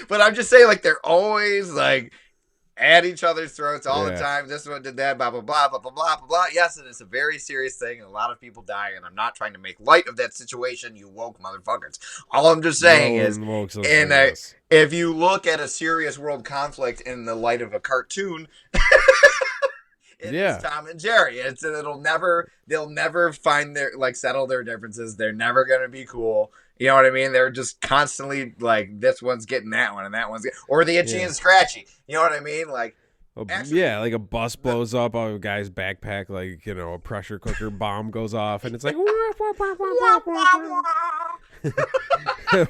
[0.09, 2.13] But I'm just saying, like, they're always like
[2.79, 4.49] at each other's throats all the time.
[4.49, 6.45] This one did that, blah blah blah blah blah blah blah blah.
[6.53, 8.91] Yes, and it's a very serious thing, and a lot of people die.
[8.97, 11.99] And I'm not trying to make light of that situation, you woke motherfuckers.
[12.31, 14.55] All I'm just saying No is, one wokes up and, for uh, this.
[14.71, 18.49] if you look at a serious world conflict in the light of a cartoon.
[20.19, 20.59] It's Yeah.
[20.59, 21.39] Tom and Jerry.
[21.39, 25.17] It's it'll never they'll never find their like settle their differences.
[25.17, 26.53] They're never gonna be cool.
[26.79, 27.33] You know what I mean?
[27.33, 30.97] They're just constantly like this one's getting that one and that one's get, or the
[30.97, 31.27] itchy Yeah.
[31.27, 31.87] and scratchy.
[32.07, 32.69] You know what I mean?
[32.69, 32.97] Like
[33.37, 36.93] A- actually- yeah, like a bus blows up on a guy's backpack, like you know,
[36.95, 38.95] a pressure cooker bomb goes off, and it's like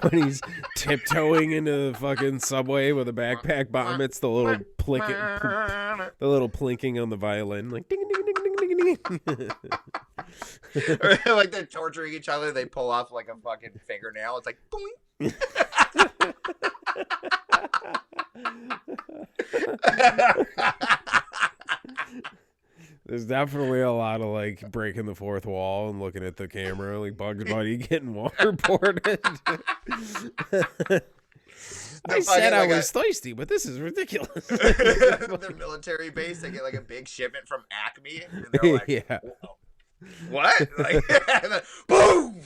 [0.00, 0.40] when he's
[0.76, 6.48] tiptoeing into the fucking subway with a backpack bomb, it's the little plinking, the little
[6.48, 8.37] plinking on the violin, like ding ding ding
[8.78, 9.50] ding ding ding.
[11.26, 12.52] or like they're torturing each other.
[12.52, 14.38] They pull off like a fucking fingernail.
[14.38, 15.34] It's like boing.
[23.06, 27.00] There's definitely a lot of like breaking the fourth wall and looking at the camera,
[27.00, 29.18] like Bugs Bunny getting waterboarded.
[32.08, 34.46] I said I like, was thirsty, but this is ridiculous.
[34.48, 36.40] their military base.
[36.40, 39.18] They get like a big shipment from Acme, and they're like, yeah.
[40.30, 41.04] "What?" Like,
[41.86, 42.40] boom.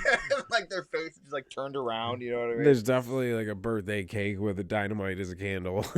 [0.50, 2.22] like their face is like turned around.
[2.22, 2.64] You know what I mean?
[2.64, 5.84] There's definitely like a birthday cake with a dynamite as a candle.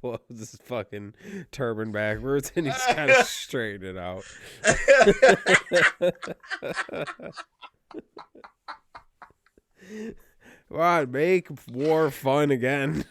[0.00, 1.14] Blows his fucking
[1.50, 4.24] turban backwards and he's kind of straighten it out.
[10.68, 13.04] Come on, make war fun again.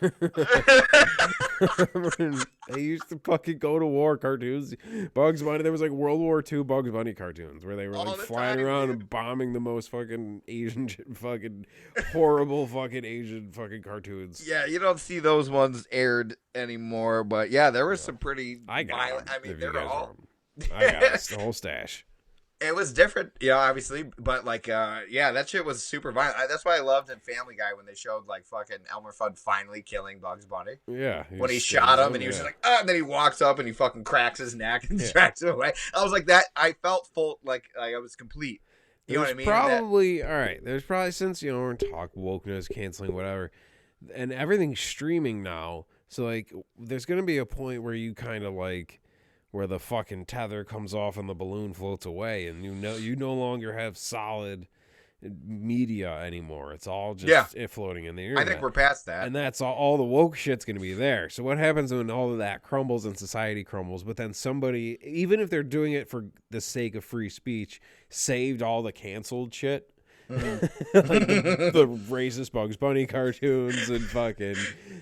[2.69, 4.73] They used to fucking go to war cartoons.
[5.13, 8.05] Bugs Bunny, there was like World War II Bugs Bunny cartoons where they were All
[8.05, 8.99] like the flying time, around dude.
[9.01, 11.65] and bombing the most fucking Asian, fucking
[12.11, 14.43] horrible fucking Asian fucking cartoons.
[14.47, 18.83] Yeah, you don't see those ones aired anymore, but yeah, there was some pretty I
[18.83, 19.29] got violent.
[19.29, 20.15] 'em, I mean, they're all.
[20.73, 22.05] I got the whole stash.
[22.59, 26.37] It was different, you know, obviously, but like, uh, yeah, that shit was super violent.
[26.39, 29.37] I, that's why I loved in Family Guy when they showed like fucking Elmer Fudd
[29.37, 31.25] finally killing Bugs Bunny Yeah.
[31.29, 32.43] when he shot stands him, and he was yeah.
[32.45, 35.11] like, ah, and then he walks up and he fucking cracks his neck and Yeah.
[35.11, 35.73] tracks him away.
[35.93, 36.45] I was like that.
[36.55, 38.61] I felt full, like, like I was complete.
[39.05, 39.45] You know what I There's mean?
[39.45, 40.59] That- Probably all right.
[40.65, 43.51] There's probably since you know we're talk wokeness, canceling, whatever,
[44.15, 45.85] and everything's streaming now.
[46.09, 48.99] So like, there's gonna be a point where you kind of like
[49.57, 53.15] where the fucking tether comes off and the balloon floats away, and you know you
[53.15, 54.67] no longer have solid
[55.43, 56.73] media anymore.
[56.73, 57.47] It's all just Yeah.
[57.63, 58.37] it floating in the air.
[58.37, 59.25] I think we're past that.
[59.25, 61.27] and that's all, all the woke shit's going to be there.
[61.29, 64.03] So what happens when all of that crumbles and society crumbles?
[64.03, 68.61] But then somebody, even if they're doing it for the sake of free speech, saved
[68.61, 69.89] all the canceled shit.
[70.29, 70.95] Mm-hmm.
[71.09, 74.55] like the, the racist Bugs Bunny cartoons and fucking,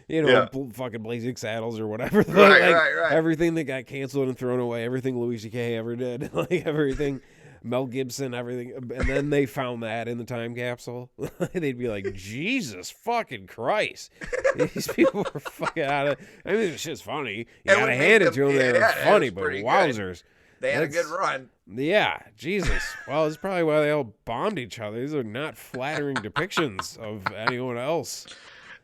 [0.08, 0.48] you know, Yeah.
[0.52, 2.20] bl- fucking Blazing Saddles or whatever.
[2.28, 3.12] Right, like, right, right.
[3.12, 5.76] Everything that got canceled and thrown away, everything Louis C.K.
[5.78, 7.22] ever did, like everything.
[7.64, 11.10] Mel Gibson, everything, and then they found that in the time capsule.
[11.52, 14.12] They'd be like, "Jesus fucking Christ,
[14.56, 17.38] these people were fucking out of." I mean, this shit's funny.
[17.38, 20.22] You It gotta hand it to them; they're yeah, funny, but pretty good.
[20.60, 21.50] they had a good run.
[21.68, 22.84] Yeah, Jesus.
[23.08, 25.00] Well, it's probably why they all bombed each other.
[25.00, 28.26] These are not flattering depictions of anyone else.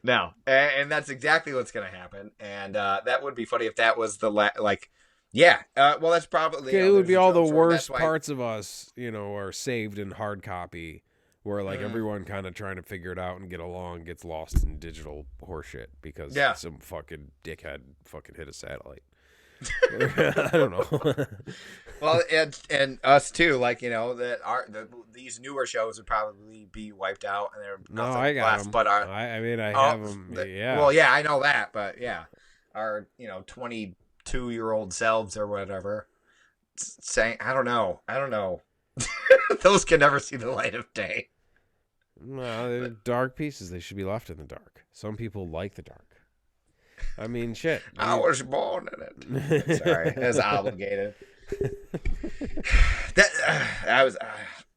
[0.04, 2.32] No, and, that's exactly what's going to happen.
[2.40, 4.90] And uh, that would be funny if that was the la- like,
[5.32, 5.62] yeah.
[5.78, 7.58] Uh, well, that's probably it would be all the joke for it.
[7.58, 11.04] worst why- parts of us, you know, are saved in hard copy,
[11.44, 11.84] where like Mhm.
[11.86, 15.26] everyone kind of trying to figure it out and get along gets lost in digital
[15.44, 16.54] horseshit because Yeah.
[16.54, 19.04] some fucking dickhead fucking hit a satellite.
[19.92, 21.26] I don't know.
[22.02, 23.58] Well, and and us too.
[23.58, 27.64] Like you know that our the, these newer shows would probably be wiped out, and
[27.64, 28.72] they're no, nothing I got left them.
[28.72, 30.32] But our I, I mean, I oh, have them.
[30.34, 30.78] the- Yeah.
[30.78, 32.24] Well, yeah, I know that, but yeah,
[32.74, 33.96] our you know twenty
[34.26, 36.08] two year old selves or whatever
[36.76, 38.62] saying I don't know, I don't know.
[39.62, 41.30] Those can never see the light of day.
[42.24, 43.70] No, they're dark pieces.
[43.70, 44.86] They should be left in the dark.
[44.92, 46.06] Some people like the dark.
[47.18, 47.82] I mean, shit.
[47.98, 49.78] I was born in it.
[49.84, 51.16] Sorry, as obligated.
[53.16, 54.16] that uh, I was.
[54.18, 54.26] Uh,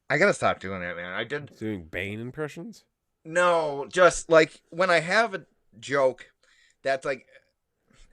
[0.09, 1.13] I gotta stop doing that, man.
[1.13, 2.83] I did doing Bane impressions.
[3.23, 5.45] no, just like when I have a
[5.79, 6.27] joke,
[6.83, 7.25] that's like,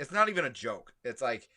[0.00, 0.94] it's not even a joke.
[1.04, 1.48] It's like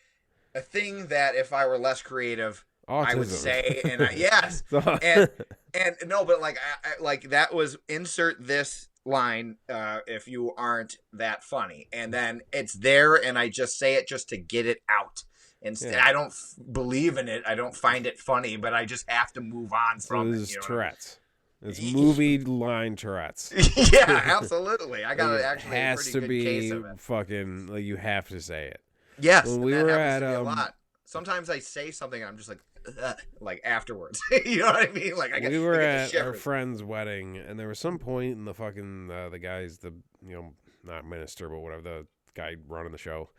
[0.54, 5.28] a thing that if I were less creative, I would say, and I, yes, and
[5.74, 10.52] and no, but like I, I, like that was insert this line uh, if you
[10.56, 14.66] aren't that funny, and then it's there, and I just say it just to get
[14.66, 15.24] it out.
[15.66, 16.00] And Yeah.
[16.04, 17.42] I don't f- believe in it.
[17.46, 20.50] I don't find it funny, but I just have to move on so from this
[20.50, 20.54] it.
[20.54, 20.66] You know?
[20.66, 21.18] Tourette's.
[21.62, 23.52] It's movie line Tourette's.
[23.92, 25.04] yeah, absolutely.
[25.04, 27.00] I got it actually a has pretty to good be case of it.
[27.00, 28.80] fucking like you have to say it.
[29.18, 30.74] Yes, when we were at, um, a lot.
[31.06, 32.58] Sometimes I say something, and I'm just like,
[33.02, 34.20] "Ugh," like afterwards.
[34.44, 35.16] you know what I mean?
[35.16, 38.44] Like I get, we were at our friend's wedding, and there was some point in
[38.44, 39.94] the fucking uh, the guy's the
[40.26, 40.52] you know
[40.84, 43.30] not minister but whatever the guy running the show.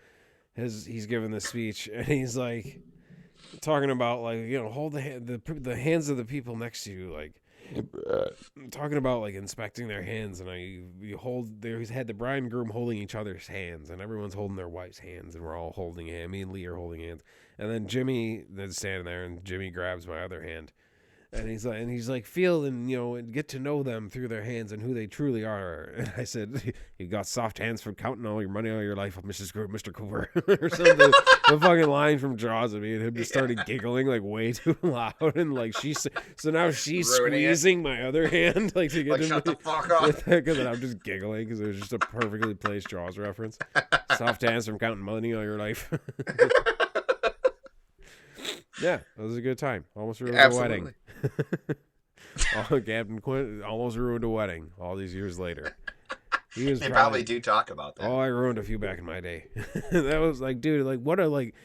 [0.57, 2.81] His he's giving this speech, and he's like
[3.61, 6.83] talking about like you know hold the hand, the the hands of the people next
[6.83, 7.33] to you like.
[8.71, 11.79] Talking about like inspecting their hands, and I you hold there.
[11.79, 14.99] He's had the bride and groom holding each other's hands, and everyone's holding their wife's
[14.99, 16.31] hands, and we're all holding hand.
[16.31, 17.23] Me and Lee are holding hands,
[17.57, 20.71] and then Jimmy is standing there, and Jimmy grabs my other hand,
[21.33, 24.09] and he's like, and he's like, feel and you know, and get to know them
[24.09, 25.93] through their hands and who they truly are.
[25.97, 29.19] And I said, you got soft hands from counting all your money all your life,
[29.21, 29.51] Mrs.
[29.69, 29.95] Mr.
[29.95, 30.29] Hooper,
[30.61, 30.97] or something.
[30.97, 34.77] the fucking line from Jaws of me and him just started giggling like way too
[34.83, 36.07] loud, and like she's
[36.37, 37.47] so now she's Ruining it.
[37.57, 40.23] squeezing my other hand like to get Like shut the fuck up.
[40.25, 43.57] because I'm just giggling because it was just a perfectly placed Jaws reference.
[44.17, 45.91] Soft hands from counting money all your life.
[48.81, 49.85] yeah, it was a good time.
[49.95, 50.93] Almost ruined a wedding.
[52.55, 55.75] Oh, Captain Quint almost ruined a wedding all these years later.
[56.53, 58.05] He was They probably do talk about that.
[58.05, 59.47] Oh, I ruined a few back in my day.
[59.91, 61.55] that was like, dude, like what are like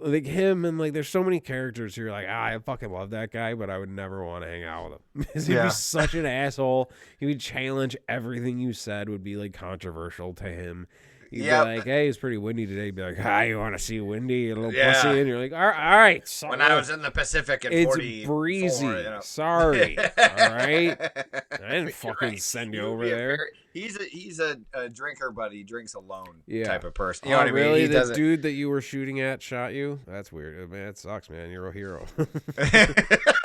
[0.00, 3.10] like him and like there's so many characters who are like, ah, I fucking love
[3.10, 5.00] that guy, but I would never want to hang out with him.
[5.16, 5.64] Because he'd Yeah.
[5.64, 6.90] be such an asshole.
[7.18, 10.88] He would challenge everything you said would be like controversial to him.
[11.30, 11.64] He'd Yep.
[11.66, 12.86] be like, hey, it's pretty windy today.
[12.86, 14.94] He'd be like, ah, you want to see windy, A little Yeah.
[14.94, 15.18] pussy?
[15.20, 17.72] And you're like, all right, all right so when I was in the Pacific in
[17.72, 18.86] it's 40, breezy.
[18.86, 19.20] you know.
[19.22, 19.98] Sorry.
[19.98, 20.98] all right.
[21.00, 22.42] I didn't fucking right.
[22.42, 23.36] send you over there.
[23.36, 26.64] very- he's a he's a, a drinker, but he drinks alone Yeah.
[26.64, 27.28] type of person.
[27.28, 27.62] You know oh, what I mean?
[27.64, 27.80] really?
[27.82, 28.16] He the doesn't.
[28.16, 30.00] dude that you were shooting at shot you?
[30.06, 30.70] That's weird.
[30.70, 31.50] Man, it sucks, man.
[31.50, 32.06] You're a hero.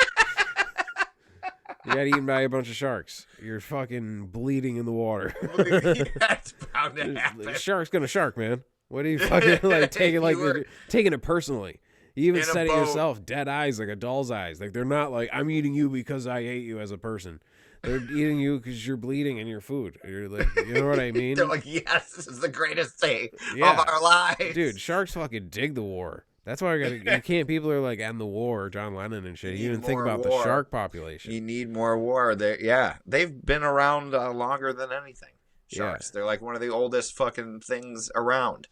[1.86, 3.25] you got eaten by a bunch of sharks.
[3.41, 5.34] You're fucking bleeding in the water.
[6.19, 8.63] That's bound to The shark's gonna shark, man.
[8.89, 11.79] What are you fucking like taking like were- taking it personally?
[12.15, 12.86] You even In said it boat.
[12.88, 13.25] yourself.
[13.25, 14.61] Dead eyes, like a doll's eyes.
[14.61, 17.41] Like they're not like I'm eating you because I ate you as a person.
[17.81, 19.97] They're eating you because you're bleeding in your food.
[20.07, 21.36] You're like, you know what I mean?
[21.36, 23.73] They're like, yes, this is the greatest day Yeah.
[23.73, 26.25] of our lives, Dude, sharks fucking dig the war.
[26.45, 26.97] That's why I gotta.
[26.97, 27.47] You can't.
[27.47, 29.57] People are like, "End the war," John Lennon and shit.
[29.57, 30.39] You didn't think about war.
[30.39, 31.31] the shark population.
[31.31, 32.35] You need more war.
[32.35, 35.29] They, yeah, they've been around uh, longer than anything.
[35.69, 35.77] Yeah.
[35.77, 36.09] Sharks.
[36.11, 38.67] They're like one of the oldest fucking things around.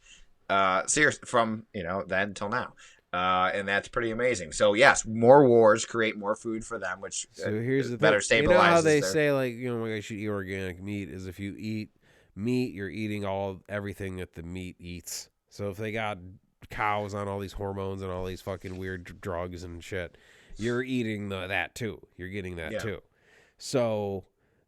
[0.49, 2.74] Uh, serious from you know then till now.
[3.13, 4.51] Uh, and that's pretty amazing.
[4.53, 8.22] So yes, more wars create more food for them, which So uh, here's the better
[8.22, 8.43] thing.
[8.43, 8.47] stabilizes.
[8.47, 11.09] You know how they their- say like you know like I should eat organic meat
[11.09, 11.89] is if you eat
[12.36, 15.30] meat, you're eating all everything that the meat eats.
[15.49, 16.17] So if they got
[16.72, 20.17] cows on all these hormones and all these fucking weird drugs and shit,
[20.57, 22.01] you're eating the, that too.
[22.17, 22.80] You're getting that Yeah.
[22.80, 23.01] too.
[23.57, 24.24] So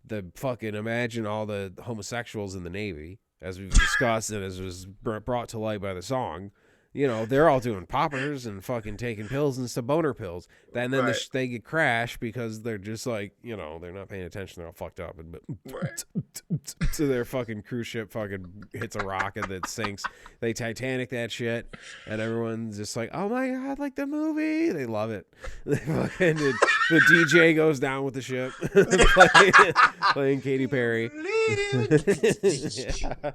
[0.06, 4.86] the fucking imagine all the homosexuals in the Navy, as we've discussed and as was
[4.86, 6.52] brought to light by the song.
[6.94, 10.48] You know, they're all doing poppers and fucking taking pills and some boner pills.
[10.74, 14.10] Then then the sh- they get crashed because they're just like, you know, they're not
[14.10, 14.60] paying attention.
[14.62, 15.18] They're all fucked up.
[15.18, 15.42] And but
[15.74, 16.06] Right.
[16.92, 20.04] so their fucking cruise ship fucking hits a rocket that sinks.
[20.40, 21.76] They Titanic that shit,
[22.06, 25.26] and everyone's just like, "Oh my god, like the movie!" They love it.
[25.66, 26.54] They fucking the,
[26.90, 29.74] the DJ goes down with the ship, playing,
[30.12, 31.10] playing Katy Perry.
[31.50, 33.32] Yeah.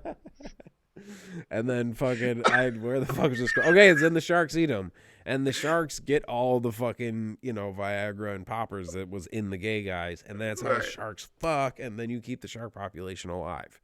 [1.51, 3.57] And then fucking, I where the fuck was this?
[3.57, 4.93] Okay, it's then the sharks eat them,
[5.27, 9.51] and the sharks get all the fucking you know Viagra and poppers that was in
[9.51, 10.85] the gay guys, and that's how Right.
[10.85, 13.81] sharks fuck, and then you keep the shark population alive.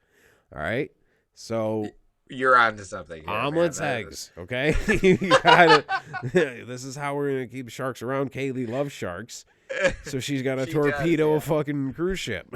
[0.55, 0.91] All right,
[1.35, 1.89] so
[2.29, 3.23] You're onto something.
[3.23, 4.31] Here, omelets, is- eggs.
[4.39, 4.75] Okay,
[5.43, 5.85] gotta.
[6.33, 8.33] this is how we're gonna keep sharks around.
[8.33, 9.45] Kaylee loves sharks,
[10.05, 11.37] so she's got a She does, torpedo yeah.
[11.37, 12.47] a fucking cruise ship.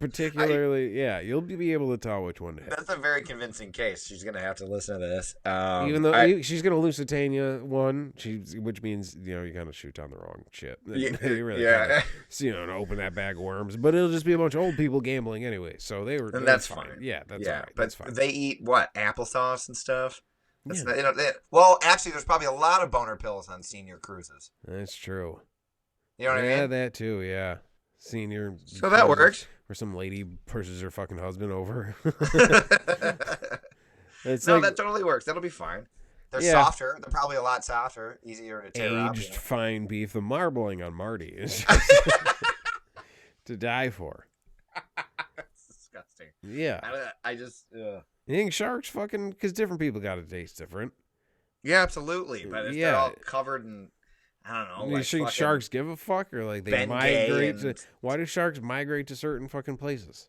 [0.00, 2.60] Particularly, yeah, you'll be able to tell which one.
[2.68, 4.06] That's a very convincing case.
[4.06, 5.34] She's gonna have to listen to this.
[5.44, 9.68] Um, Even though I- she's gonna Lusitania one, she's which means you know you kind
[9.68, 10.78] of shoot down the wrong shit.
[10.86, 12.02] Yeah, you really yeah.
[12.28, 13.76] so, you know, open that bag of worms.
[13.76, 15.76] But it'll just be a bunch of old people gambling anyway.
[15.78, 16.28] So they were.
[16.30, 16.86] And that's fine.
[16.88, 16.98] fine.
[17.02, 17.68] Yeah, that's yeah, right.
[17.74, 18.14] but That's fine.
[18.14, 20.22] they eat what applesauce and stuff.
[20.66, 20.84] That's Yeah.
[20.84, 23.98] not- you know, they- well, actually, there's probably a lot of boner pills on senior
[23.98, 24.50] cruises.
[24.66, 25.42] That's true.
[26.16, 26.70] You know what yeah, I mean?
[26.70, 27.20] that too.
[27.22, 27.56] Yeah,
[27.98, 28.54] senior.
[28.66, 29.46] So that works.
[29.66, 31.94] Where some lady pushes her fucking husband over.
[32.04, 32.10] no,
[34.32, 35.24] like that totally works.
[35.24, 35.86] That'll be fine.
[36.30, 36.52] They're Yeah.
[36.52, 36.98] softer.
[37.00, 39.12] They're probably a lot softer, easier to tear up.
[39.16, 39.36] aged you know?
[39.38, 40.12] fine beef.
[40.12, 41.64] The marbling on Marty is
[43.46, 44.26] to die for.
[45.36, 46.28] That's disgusting.
[46.42, 47.66] Yeah, I, I just.
[47.74, 48.02] Ugh.
[48.26, 50.92] you think sharks fucking because different people got to taste different.
[51.62, 52.44] Yeah, absolutely.
[52.44, 52.90] But if Yeah.
[52.90, 53.88] they're all covered in,
[54.46, 54.90] I don't know.
[54.90, 57.74] you like think sharks give a fuck or like they Bengay migrate to?
[58.00, 60.28] Why do sharks migrate to certain fucking places?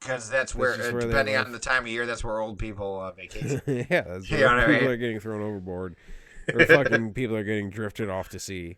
[0.00, 3.00] Because that's where, uh, where depending on the time of year, that's where old people
[3.00, 3.62] uh, vacation.
[3.90, 4.90] yeah, that's You where what I people mean?
[4.90, 5.96] are getting thrown overboard,
[6.52, 8.76] or fucking people are getting drifted off to sea.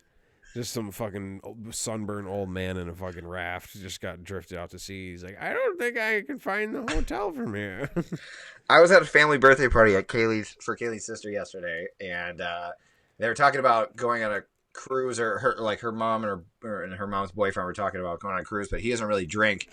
[0.53, 4.79] Just some fucking sunburned old man in a fucking raft just got drifted out to
[4.79, 5.11] sea.
[5.11, 7.91] He's like, I don't think I can find the hotel from here.
[8.69, 12.71] I was at a family birthday party at Kaylee's for Kaylee's sister yesterday, and uh,
[13.19, 14.41] they were talking about going on a
[14.73, 17.99] cruise, or her like her mom and her or, and her mom's boyfriend were talking
[17.99, 19.69] about going on a cruise, but he doesn't really drink.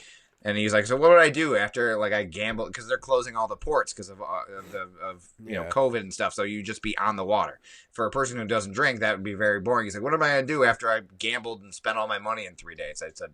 [0.47, 3.35] And he's like, "So what would I do after like I gamble because they're closing
[3.35, 6.35] all the ports because of, uh, of the of you know COVID and stuff.
[6.35, 7.61] So you just be on the water.
[7.93, 9.87] For a person who doesn't drink, that would be very boring.
[9.87, 12.45] He's like, "What am I gonna do after I gambled and spent all my money
[12.45, 13.31] in three days?" I said,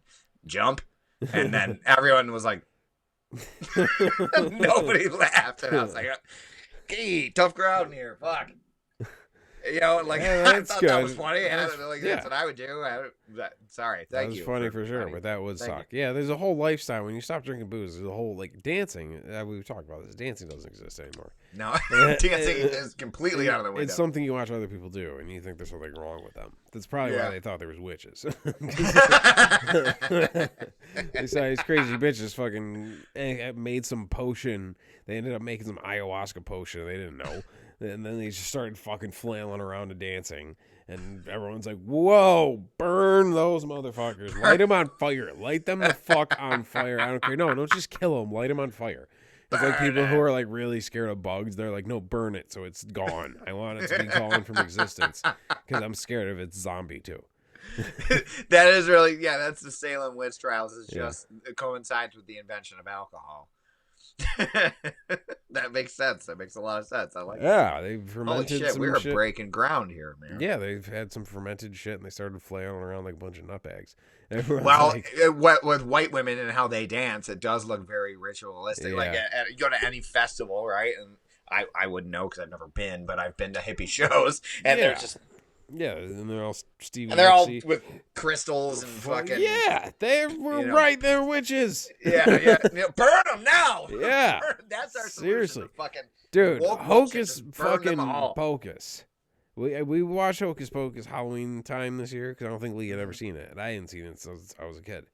[0.47, 0.83] "Jump,"
[1.33, 2.63] and then everyone was like,
[4.51, 6.07] Nobody laughed, and I was like,
[6.89, 8.19] "Gee, tough crowd in here.
[8.21, 8.51] Fuck."
[9.73, 11.21] You know, like Yeah, I thought that was good.
[11.23, 11.47] funny.
[11.47, 12.15] I That's- like yeah.
[12.15, 12.83] that's what I would do.
[12.83, 14.45] I, that, sorry, that was you.
[14.45, 15.13] funny for sure, funny.
[15.13, 15.87] but that would Thank suck.
[15.93, 17.95] Yeah, there's a whole lifestyle when you stop drinking booze.
[17.95, 19.21] There's a whole like dancing.
[19.31, 20.15] Uh, we've talked about this.
[20.17, 21.33] Dancing doesn't exist anymore.
[21.55, 21.77] no,
[22.19, 23.85] dancing is completely out of the window.
[23.85, 26.57] It's something you watch other people do, and you think there's something wrong with them.
[26.73, 27.27] That's probably Yeah.
[27.27, 28.25] why they thought there was witches.
[31.15, 34.77] These these crazy bitches fucking eh, made some potion.
[35.07, 36.85] They ended up making some ayahuasca potion.
[36.87, 37.43] They didn't know.
[37.81, 40.57] And then they just started fucking flailing around and dancing.
[40.87, 44.39] And everyone's like, whoa, burn those motherfuckers.
[44.41, 45.33] Light them on fire.
[45.35, 47.01] Light them the fuck on fire.
[47.01, 47.37] I don't care.
[47.37, 48.33] No, don't just kill them.
[48.33, 49.09] Light them on fire.
[49.53, 51.57] It's like people who are like really scared of bugs.
[51.57, 53.37] They're like, no, burn it so it's gone.
[53.47, 57.23] I want it to be gone from existence because I'm scared of its zombie too.
[58.49, 59.39] that is really yeah.
[59.39, 60.75] That's the Salem witch trials.
[60.89, 61.03] Yeah.
[61.03, 63.49] just it coincides with the invention of alcohol.
[65.51, 66.27] that makes sense.
[66.27, 67.17] That makes a lot of sense.
[67.17, 67.41] I like.
[67.43, 69.13] Yeah, they Holy fermented shit, some we are shit.
[69.15, 70.39] breaking ground here, man.
[70.41, 73.45] Yeah, they've had some fermented shit and they started flailing around like a bunch of
[73.47, 73.95] nutbags.
[74.31, 78.17] Everyone's Well, like, it- with white women and how they dance, it does look very
[78.17, 78.95] ritualistic.
[78.95, 80.93] Like at, at- you go to any festival, right?
[81.01, 81.17] And
[81.51, 84.79] I, I wouldn't know because I've never been, but I've been to hippie shows, and
[84.79, 84.87] Yeah.
[84.87, 85.17] they're just
[85.73, 87.69] yeah, and they're all Stevie and they're all Nicks-y.
[87.69, 87.83] with
[88.15, 90.75] crystals and fucking Yeah, they were you know.
[90.75, 91.01] right.
[91.01, 91.91] They're witches.
[92.05, 92.57] yeah, yeah.
[92.97, 93.87] Burn them now.
[94.01, 94.41] Yeah.
[94.69, 95.09] that's our.
[95.09, 95.65] Seriously.
[95.77, 96.03] Fucking
[96.33, 98.33] Dude, Hocus just burn them fucking.
[98.37, 99.05] Pocus.
[99.57, 103.01] We we watched Hocus Pocus Halloween time this year because I don't think Lee had
[103.01, 105.07] ever seen it, and I hadn't seen it since I was a kid.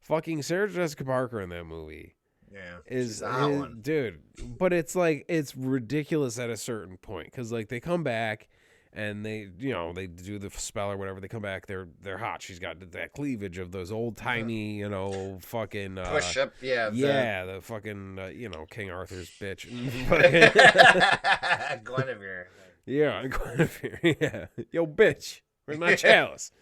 [0.00, 2.14] Fucking Sarah Jessica Parker in that movie
[2.52, 4.20] yeah, is, she's a hot is- dude.
[4.58, 8.48] But it's like it's ridiculous at a certain point because like they come back
[8.94, 11.20] and they you know they do the spell or whatever.
[11.20, 12.42] They come back, they're they're hot.
[12.42, 16.90] She's got that cleavage of those old timey you know fucking uh, Push up, yeah,
[16.90, 19.64] the- yeah the fucking uh, you know King Arthur's bitch.
[21.84, 22.46] Guinevere.
[22.86, 24.16] Yeah, Guinevere.
[24.20, 24.46] Yeah.
[24.70, 25.40] Yo, bitch.
[25.64, 26.52] Where's my chalice?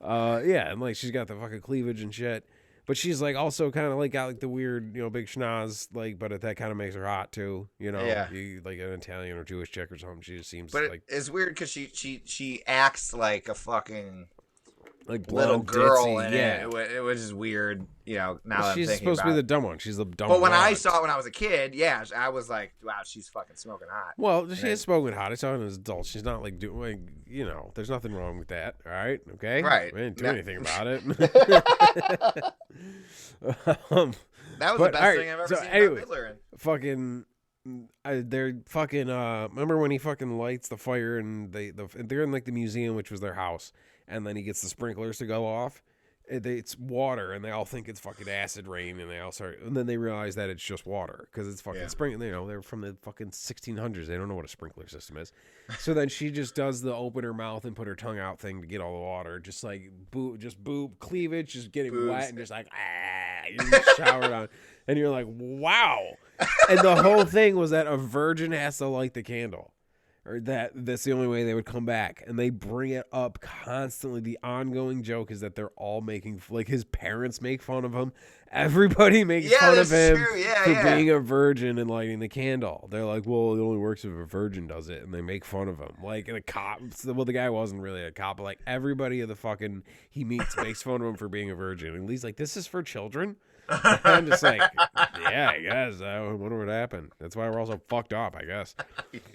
[0.00, 2.46] uh, yeah, and like she's got the fucking cleavage and shit.
[2.86, 5.88] But she's like also kind of like got like the weird, you know, big schnoz,
[5.92, 8.04] like, but that kind of makes her hot too, you know.
[8.04, 8.30] Yeah.
[8.30, 10.20] You, like an Italian or Jewish chick or something.
[10.22, 14.28] She just seems But like it's weird because she she she acts like a fucking
[15.08, 16.54] like little girl ditzy, in yeah.
[16.56, 16.62] it.
[16.62, 18.40] It, wa- it was just weird, you know.
[18.44, 19.78] Now that I'm she's supposed to be the dumb one.
[19.78, 20.28] She's the dumb.
[20.28, 23.00] But when I saw it when I was a kid, yeah, I was like, wow,
[23.04, 24.14] she's fucking smoking hot.
[24.16, 25.30] Well, she then- is spoken hot.
[25.32, 26.06] I saw her as an adult.
[26.06, 28.76] She's not like doing, like, you know, there's nothing wrong with that.
[28.84, 29.20] All right.
[29.34, 29.62] Okay.
[29.62, 29.94] Right.
[29.94, 30.30] We didn't do No.
[30.30, 31.02] anything about it.
[33.90, 34.12] um,
[34.58, 36.02] That was But, the best alright, thing I've ever so seen anyway.
[36.58, 37.24] fucking,
[38.04, 42.22] I, they're fucking, uh, remember when he fucking lights the fire and they, the, they're
[42.22, 43.72] in like the museum, which was their house.
[44.08, 45.82] And then he gets the sprinklers to go off.
[46.28, 49.76] it's water, and they all think it's fucking acid rain, and they all start, and
[49.76, 51.86] then they realize that it's just water because it's fucking Yeah.
[51.86, 52.20] spring.
[52.20, 54.08] You know, they're from the fucking 1600s.
[54.08, 55.32] They don't know what a sprinkler system is.
[55.78, 58.60] so then she just does the open her mouth and put her tongue out thing
[58.60, 62.08] to get all the water, just like boob, just boob cleavage, just getting Boobs.
[62.10, 63.58] wet and just like ah, you
[63.96, 64.48] showered on,
[64.88, 66.08] and you're like, wow.
[66.68, 69.72] And the whole thing was that a virgin has to light the candle
[70.26, 72.22] or that that's the only way they would come back.
[72.26, 74.20] And they bring it up constantly.
[74.20, 78.12] The ongoing joke is that they're all making like his parents make fun of him.
[78.52, 80.16] Everybody makes Yeah, fun of him.
[80.36, 80.94] Yeah, for yeah.
[80.94, 82.88] being a virgin and lighting the candle.
[82.90, 85.68] They're like well it only works if a virgin does it and they make fun
[85.68, 85.94] of him.
[86.02, 89.28] Like and a cop well the guy wasn't really a cop but like everybody of
[89.28, 91.94] the fucking he meets makes fun of him for being a virgin.
[91.94, 93.36] And he's like this is for children
[93.68, 94.60] I'm just like,
[95.20, 96.00] yeah, I guess.
[96.00, 97.12] I wonder what happened.
[97.18, 98.74] That's why we're all so fucked up, I guess.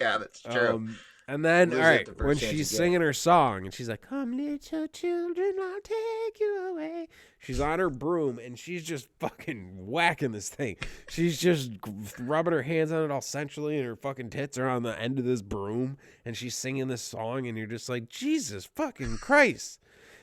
[0.00, 0.68] yeah, that's true.
[0.68, 0.96] Um,
[1.28, 4.36] and then, Lose all right, the when she's singing her song and she's like, Come,
[4.36, 7.08] little children, I'll take you away.
[7.38, 10.76] She's on her broom and she's just fucking whacking this thing.
[11.08, 11.72] She's just
[12.18, 15.18] rubbing her hands on it all sensually, and her fucking tits are on the end
[15.18, 15.96] of this broom.
[16.24, 19.78] And she's singing this song, and you're just like, Jesus fucking Christ.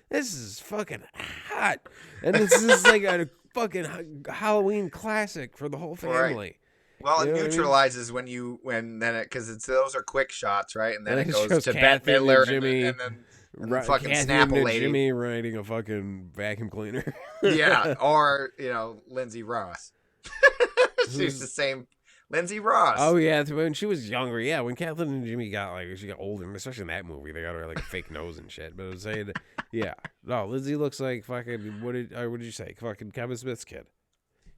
[0.09, 1.03] This is fucking
[1.49, 1.79] hot.
[2.23, 6.29] And this is like a fucking Halloween classic for the whole Right.
[6.29, 6.55] family.
[7.01, 7.49] well, it you know what I mean?
[7.51, 10.95] neutralizes when you when then it because it's those are quick shots, right?
[10.95, 13.25] And then And it it goes to Bette and Midler, and, Jimmy then- and then
[13.57, 14.81] and Right, fucking Kathy Snapple lady.
[14.81, 17.13] Jimmy riding a fucking vacuum cleaner.
[17.43, 19.91] yeah, or you know Lindsay Ross.
[21.09, 21.87] She's the same.
[22.31, 22.97] Lindsay Ross.
[22.99, 24.61] Oh yeah, when she was younger, yeah.
[24.61, 27.55] When Kathleen and Jimmy got like she got older, especially in that movie, they got
[27.55, 28.77] her like a fake nose and shit.
[28.77, 29.31] But I was saying,
[29.71, 32.75] yeah, no, Lindsay looks like fucking what did uh, what did you say?
[32.79, 33.85] Fucking Kevin Smith's kid.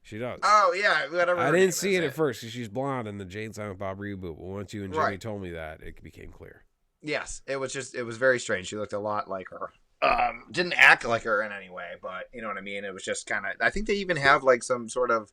[0.04, 0.40] She does.
[0.44, 1.40] Oh yeah, whatever.
[1.40, 4.00] I didn't see it at first because she's blonde in the Jay and Silent Bob
[4.00, 4.22] reboot.
[4.22, 5.22] But once you and Jimmy Right.
[5.22, 6.64] told me that, it became clear.
[7.02, 8.68] Yes, it was just it was very strange.
[8.68, 9.72] She looked a lot like her.
[10.04, 12.84] Um, didn't act like her in any way, but you know what I mean.
[12.84, 13.54] It was just kind of.
[13.62, 15.32] I think they even have like some sort of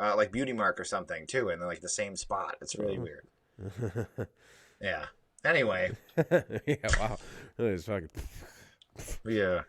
[0.00, 2.56] uh, like beauty mark or something too, in like the same spot.
[2.60, 3.02] It's really Oh.
[3.02, 4.06] weird.
[4.80, 5.04] Yeah.
[5.44, 7.18] Anyway, yeah, wow,
[7.58, 8.08] that is fucking.
[9.26, 9.60] yeah.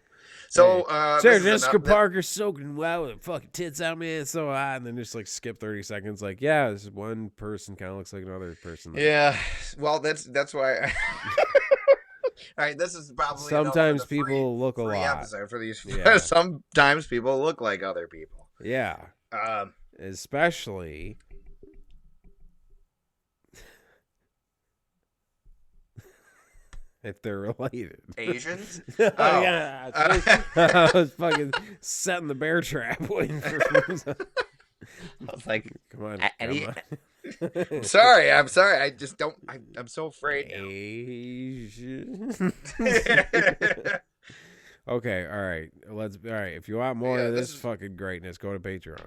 [0.50, 4.22] So uh, Sarah Jessica Parker soaking wet with fucking tits out, man.
[4.22, 4.78] It's so hot.
[4.78, 6.22] And then just like skip 30 seconds.
[6.22, 8.94] Like, yeah, this one person kind of looks like another person.
[8.98, 9.38] Yeah.
[9.80, 10.78] Well, that's that's why.
[10.78, 10.94] I...
[12.58, 15.18] All right, this is probably Sometimes the free- people look a lot.
[15.18, 15.86] episode for these.
[15.86, 16.18] Yeah.
[16.18, 18.48] Sometimes people look like other people.
[18.64, 18.98] Yeah.
[19.32, 21.18] Um, Especially.
[27.04, 27.98] if they're related.
[28.18, 28.82] Asians.
[29.00, 29.42] oh, Oh.
[29.42, 29.92] yeah.
[29.94, 30.20] Uh,
[30.56, 33.60] I was fucking setting the bear trap waiting for
[35.28, 36.22] I was like, Come on.
[36.22, 36.76] I- any- come
[37.42, 37.84] I'm on.
[37.84, 38.78] sorry, I'm sorry.
[38.82, 39.36] I just don't.
[39.48, 40.52] I, I'm so afraid.
[40.52, 42.34] Asian.
[44.88, 45.70] okay, all right.
[45.90, 46.54] Let's all right.
[46.54, 49.06] If you want more Yeah, of this this, is- fucking greatness, go to Patreon.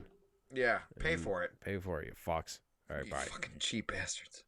[0.55, 1.51] Yeah, pay for it.
[1.61, 2.61] Pay for it, you fucks.
[2.91, 3.19] All right, you bye.
[3.19, 4.45] fucking cheap bastards.